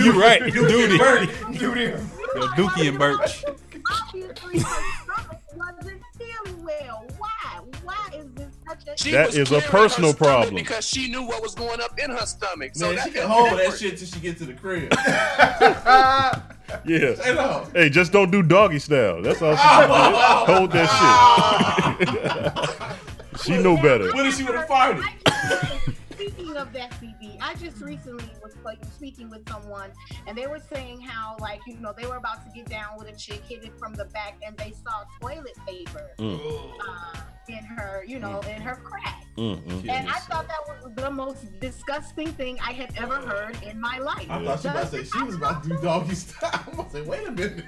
[0.03, 0.99] You right, duty.
[1.59, 1.83] Duty.
[2.35, 3.43] Yo, Dookie and Birch.
[3.91, 7.07] Obviously, her stomach wasn't feeling well.
[7.17, 7.61] Why?
[7.83, 10.55] Why is this such a She That was is a personal problem.
[10.57, 12.73] because she knew what was going up in her stomach.
[12.75, 14.91] So Man, that, she can that's hold that shit till she get to the crib.
[16.85, 17.15] yeah.
[17.15, 17.67] Say no.
[17.73, 19.23] Hey, just don't do doggy style.
[19.23, 19.95] That's all she can do.
[20.53, 20.89] Hold that
[23.33, 23.41] shit.
[23.45, 24.13] she know better.
[24.13, 25.95] What if she would have farted?
[26.31, 29.91] Speaking of that, BB, I just recently was like speaking with someone,
[30.27, 33.09] and they were saying how, like, you know, they were about to get down with
[33.09, 36.39] a chick, hit it from the back, and they saw toilet paper Mm.
[36.87, 39.25] uh, in her, you know, in her crack.
[39.39, 39.89] Mm, mm.
[39.89, 43.99] And I thought that was the most disgusting thing I had ever heard in my
[43.99, 44.27] life.
[44.29, 46.51] I thought she about to say she was about to do doggy style.
[46.67, 47.65] I'm about to say, wait a minute.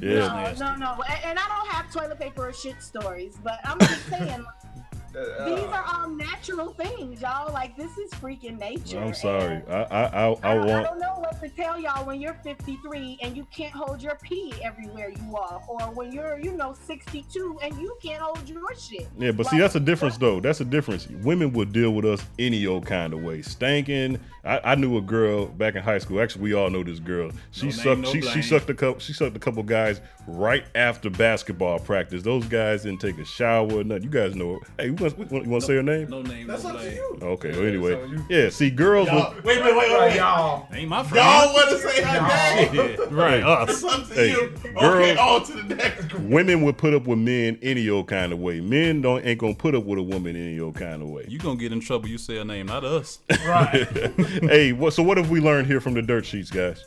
[0.00, 0.54] Yeah.
[0.58, 1.02] No, no, no.
[1.08, 4.44] And, and I don't have toilet paper or shit stories, but I'm just saying,
[5.16, 7.52] Uh, these uh, are all natural things, y'all.
[7.52, 8.98] Like, this is freaking nature.
[8.98, 9.62] I'm sorry.
[9.66, 12.34] And I I I, I I, I don't know what to tell y'all when you're
[12.44, 16.74] 53 and you can't hold your pee everywhere you are, or when you're, you know,
[16.86, 19.08] 62 and you can't hold your shit.
[19.18, 20.40] Yeah, but see, that's a difference though.
[20.40, 21.06] That's a difference.
[21.08, 23.38] Women would deal with us any old kind of way.
[23.38, 24.20] Stanking.
[24.44, 26.20] I, I knew a girl back in high school.
[26.20, 27.30] Actually, we all know this girl.
[27.50, 28.00] She No name, sucked.
[28.00, 29.00] no she, she sucked a couple.
[29.00, 32.22] She sucked a couple guys right after basketball practice.
[32.22, 33.70] Those guys didn't take a shower.
[33.70, 34.04] or Nothing.
[34.04, 34.60] You guys know.
[34.78, 36.08] Hey, you want, you want to say her name?
[36.10, 36.94] No name, That's no up to blame.
[36.96, 37.18] you.
[37.22, 37.50] Okay.
[37.52, 38.48] Well, anyway, yeah.
[38.50, 39.08] See, girls.
[39.08, 40.16] Y'all, Will, wait, wait, wait, wait, wait.
[40.16, 40.66] y'all.
[40.72, 41.24] Ain't my friend.
[41.24, 42.96] Y'all want to say her name?
[42.96, 43.10] Shit.
[43.10, 43.70] Right, us.
[43.70, 44.54] It's up to Hey, you.
[44.78, 46.14] girl- Okay, on to the next.
[46.14, 48.60] women would put up with men any old kind of way.
[48.60, 51.24] Men don't ain't gonna put up with a woman any old kind of way.
[51.28, 52.08] You gonna get in trouble.
[52.08, 53.18] You say a name, not us.
[53.46, 53.86] Right.
[54.42, 54.92] hey, what?
[54.92, 56.84] So what have we learned here from the dirt sheets, guys?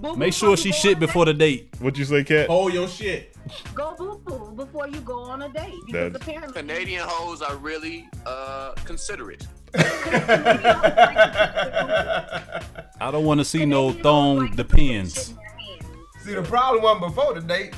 [0.00, 1.74] Boo-boo Make sure she shit before the date.
[1.80, 2.48] What you say, Cat?
[2.48, 3.36] Hold your shit.
[3.74, 7.56] Go boo boo before you go on a date because That's- apparently Canadian hoes are
[7.56, 9.46] really uh, considerate.
[13.00, 15.34] I don't want to see no thong depends.
[16.24, 17.74] See, the problem wasn't before the date.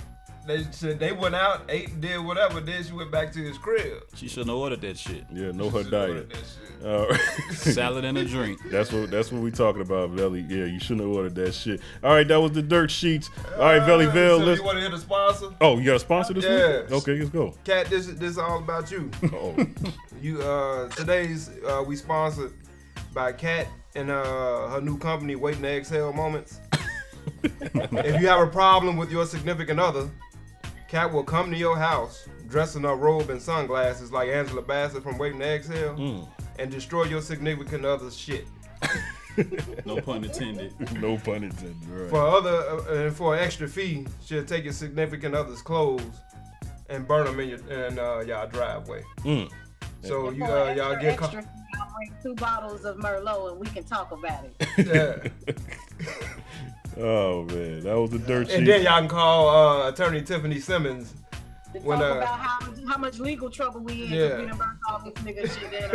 [0.46, 2.60] They said they went out, ate, did whatever.
[2.60, 4.02] Then she went back to his crib.
[4.14, 5.24] She shouldn't have ordered that shit.
[5.32, 6.30] Yeah, know her Should've diet.
[6.30, 6.71] that shit.
[6.84, 7.20] All right.
[7.52, 8.58] Salad and a drink.
[8.70, 10.40] That's what that's what we talking about, Velly.
[10.48, 11.80] Yeah, you shouldn't have ordered that shit.
[12.02, 13.30] All right, that was the dirt sheets.
[13.54, 14.38] All right, Velly Vale.
[14.40, 14.58] So Let's.
[14.60, 15.50] you want to hear the sponsor?
[15.60, 16.90] Oh, you got a sponsor this Yes.
[16.90, 16.98] week?
[17.02, 17.54] Okay, let's go.
[17.64, 19.10] Cat, this is this is all about you.
[19.32, 19.56] Oh,
[20.20, 22.52] You uh today's uh we sponsored
[23.14, 26.58] by Cat and uh her new company Waiting to Exhale Moments.
[27.44, 30.10] if you have a problem with your significant other,
[30.88, 35.02] Cat will come to your house dressed in a robe and sunglasses like Angela Bassett
[35.02, 36.28] from Waiting to Exhale Mm.
[36.58, 38.46] and destroy your significant other's shit.
[39.86, 40.74] No pun intended.
[41.00, 41.88] no pun intended.
[41.88, 42.10] Right.
[42.10, 46.04] For other uh, and for an extra fee, she'll take your significant other's clothes
[46.90, 49.02] and burn them in your in uh, y'all driveway.
[49.20, 49.50] Mm.
[50.02, 51.44] So you For uh, y'all extra, get co- extra,
[51.80, 55.30] I'll bring two bottles of Merlot and we can talk about it.
[55.48, 55.54] yeah.
[56.98, 58.56] Oh man, that was the dirt sheet.
[58.58, 61.14] and then y'all can call uh, Attorney Tiffany Simmons
[61.72, 64.08] To when talk uh, about how much, how much legal trouble we in.
[64.08, 64.38] 'cause Yeah.
[64.40, 65.90] We done burnt all this nigga shit in.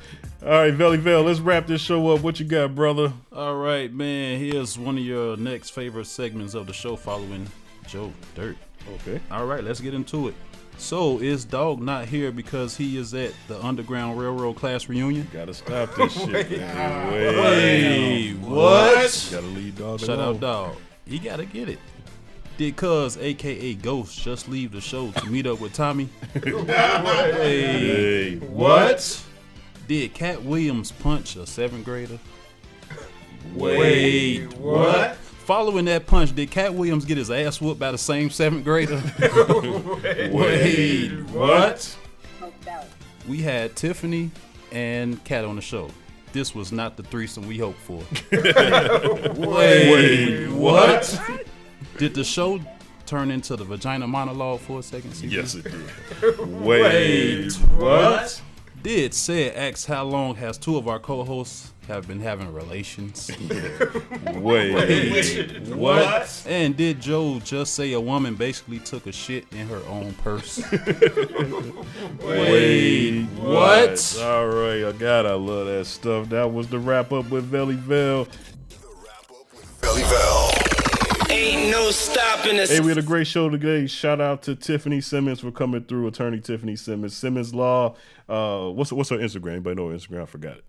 [0.42, 2.22] All right, Valley Vale, let's wrap this show up.
[2.22, 3.12] What you got, brother?
[3.32, 4.38] All right, man.
[4.38, 7.46] Here's one of your next favorite segments of the show following
[7.86, 8.56] Joe Dirt.
[8.94, 9.20] Okay.
[9.30, 10.34] All right, let's get into it.
[10.78, 15.28] So, is Dog not here because he is at the Underground Railroad class reunion?
[15.30, 17.12] Gotta stop this shit, man.
[17.12, 18.32] Wait, Wait.
[18.38, 19.28] what?
[19.30, 20.36] Gotta leave Dog Shut alone.
[20.36, 20.76] out, Dog.
[21.06, 21.78] He gotta get it.
[22.60, 26.10] Did Cuz, aka Ghost, just leave the show to meet up with Tommy?
[26.44, 29.24] Hey, what?
[29.88, 32.18] Did Katt Williams punch a seventh grader?
[33.54, 35.16] Wait, what?
[35.16, 39.02] Following that punch, did Katt Williams get his ass whooped by the same seventh grader?
[40.30, 41.96] Wait, what?
[42.42, 42.84] No doubt.
[43.26, 44.30] We had Tiffany
[44.70, 45.88] and Cat on the show.
[46.34, 48.02] This was not the threesome we hoped for.
[49.48, 51.20] Wait, what?
[51.98, 52.60] Did the show
[53.06, 55.10] turn into the vagina monologue for a second?
[55.10, 55.30] CP?
[55.30, 56.38] Yes, it did.
[56.62, 58.40] Wait, what?
[58.82, 63.30] Did said X how long has two of our co-hosts have been having relations?
[64.36, 64.72] Wait,
[65.74, 66.46] what?
[66.46, 70.62] And did Joe just say a woman basically took a shit in her own purse?
[72.22, 74.18] Wait, what?
[74.22, 75.26] All right, I got.
[75.26, 76.30] I love that stuff.
[76.30, 78.26] That was the wrap up with Valley Vale.
[81.30, 82.70] Ain't no stopping us.
[82.70, 83.86] Hey, we had a great show today.
[83.86, 86.08] Shout out to Tiffany Simmons for coming through.
[86.08, 87.94] Attorney Tiffany Simmons, Simmons Law.
[88.28, 89.52] Uh, what's what's her Instagram?
[89.52, 90.22] Anybody know her Instagram?
[90.22, 90.64] I forgot it.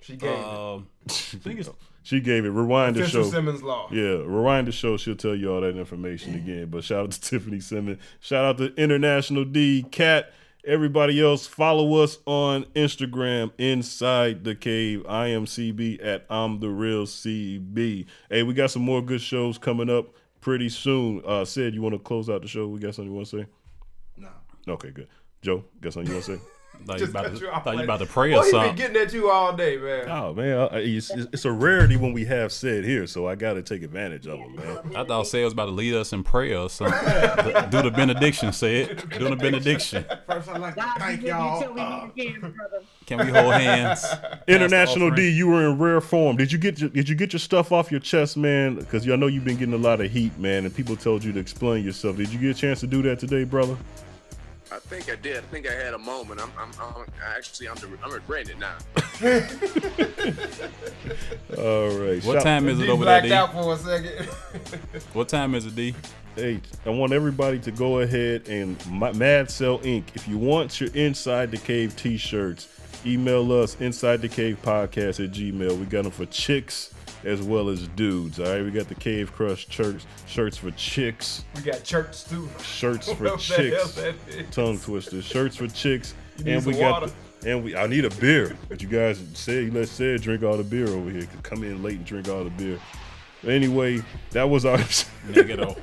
[0.00, 0.38] She gave it.
[0.44, 1.68] Um, I think it's
[2.02, 2.48] She gave it.
[2.50, 3.30] Rewind the Official show.
[3.30, 3.88] Simmons Law.
[3.92, 4.96] Yeah, rewind the show.
[4.96, 6.70] She'll tell you all that information again.
[6.70, 7.98] But shout out to Tiffany Simmons.
[8.20, 10.32] Shout out to International D, Cat.
[10.64, 18.06] Everybody else, follow us on Instagram, Inside the Cave, IMCB at I'm the Real CB.
[18.28, 21.22] Hey, we got some more good shows coming up pretty soon.
[21.24, 22.68] Uh, Sid, you want to close out the show?
[22.68, 23.46] We got something you want to say?
[24.18, 24.28] No.
[24.68, 25.08] Okay, good.
[25.40, 26.42] Joe, got something you want to say?
[26.86, 28.74] Thought you about to, you thought you like- about to pray Boy, or he been
[28.74, 30.08] getting at you all day, man.
[30.08, 33.62] Oh man, it's, it's a rarity when we have Sid here, so I got to
[33.62, 34.96] take advantage of it, man.
[34.96, 36.98] I thought Say was about to lead us in prayer or something.
[37.70, 39.10] Do the benediction, say it.
[39.10, 40.04] Do the benediction.
[40.26, 41.56] First, I'd like to God, thank you did y'all.
[41.60, 42.54] until uh, again.
[43.06, 44.06] Can we hold hands?
[44.48, 46.36] International D, you were in rare form.
[46.36, 48.76] Did you get your, did you get your stuff off your chest, man?
[48.76, 51.32] Because I know you've been getting a lot of heat, man, and people told you
[51.32, 52.16] to explain yourself.
[52.16, 53.76] Did you get a chance to do that today, brother?
[54.72, 55.38] I think I did.
[55.38, 56.40] I think I had a moment.
[56.40, 57.04] I'm, I'm, I'm
[57.36, 58.76] actually, I'm, I'm regretting it now.
[61.58, 62.22] All right.
[62.24, 63.32] What Shout- time is He it over there, blacked D?
[63.32, 64.28] out for a second.
[65.12, 65.94] What time is it, D?
[66.36, 70.04] Hey, I want everybody to go ahead and Ma- Mad Cell Inc.
[70.14, 72.68] If you want your Inside the Cave t-shirts,
[73.04, 75.78] email us inside the cave podcast at gmail.
[75.78, 76.94] We got them for chicks
[77.24, 78.40] as well as dudes.
[78.40, 82.48] All right, we got the Cave Crush shirts, shirts for chicks, we got church too.
[82.62, 84.00] shirts for the chicks,
[84.50, 86.14] tongue twisters, shirts for chicks,
[86.46, 87.10] and we got
[87.40, 87.76] the, and we.
[87.76, 90.88] I need a beer, but you guys said you let Sid drink all the beer
[90.88, 91.26] over here.
[91.42, 92.78] Come in late and drink all the beer.
[93.42, 94.78] But anyway, that was our.
[95.28, 95.76] Negative.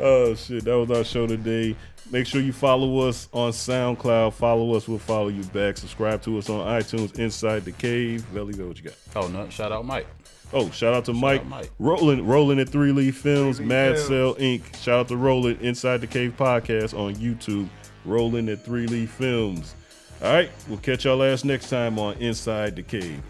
[0.00, 1.76] Oh shit, that was our show today.
[2.10, 4.32] Make sure you follow us on SoundCloud.
[4.32, 5.76] Follow us, we'll follow you back.
[5.76, 7.18] Subscribe to us on iTunes.
[7.18, 8.22] Inside the Cave.
[8.22, 8.94] Velly, what you got?
[9.16, 9.48] Oh no!
[9.50, 10.06] Shout out Mike.
[10.52, 11.42] Oh, shout out to Mike.
[11.42, 11.70] out Mike.
[11.78, 14.08] Rolling, rolling at Three Leaf Films, Three Leaf Mad Films.
[14.08, 14.76] Cell Inc.
[14.76, 17.68] Shout out to Rolling Inside the Cave podcast on YouTube.
[18.04, 19.74] Rolling at Three Leaf Films.
[20.22, 23.22] All right, we'll catch y'all ass next time on Inside the Cave.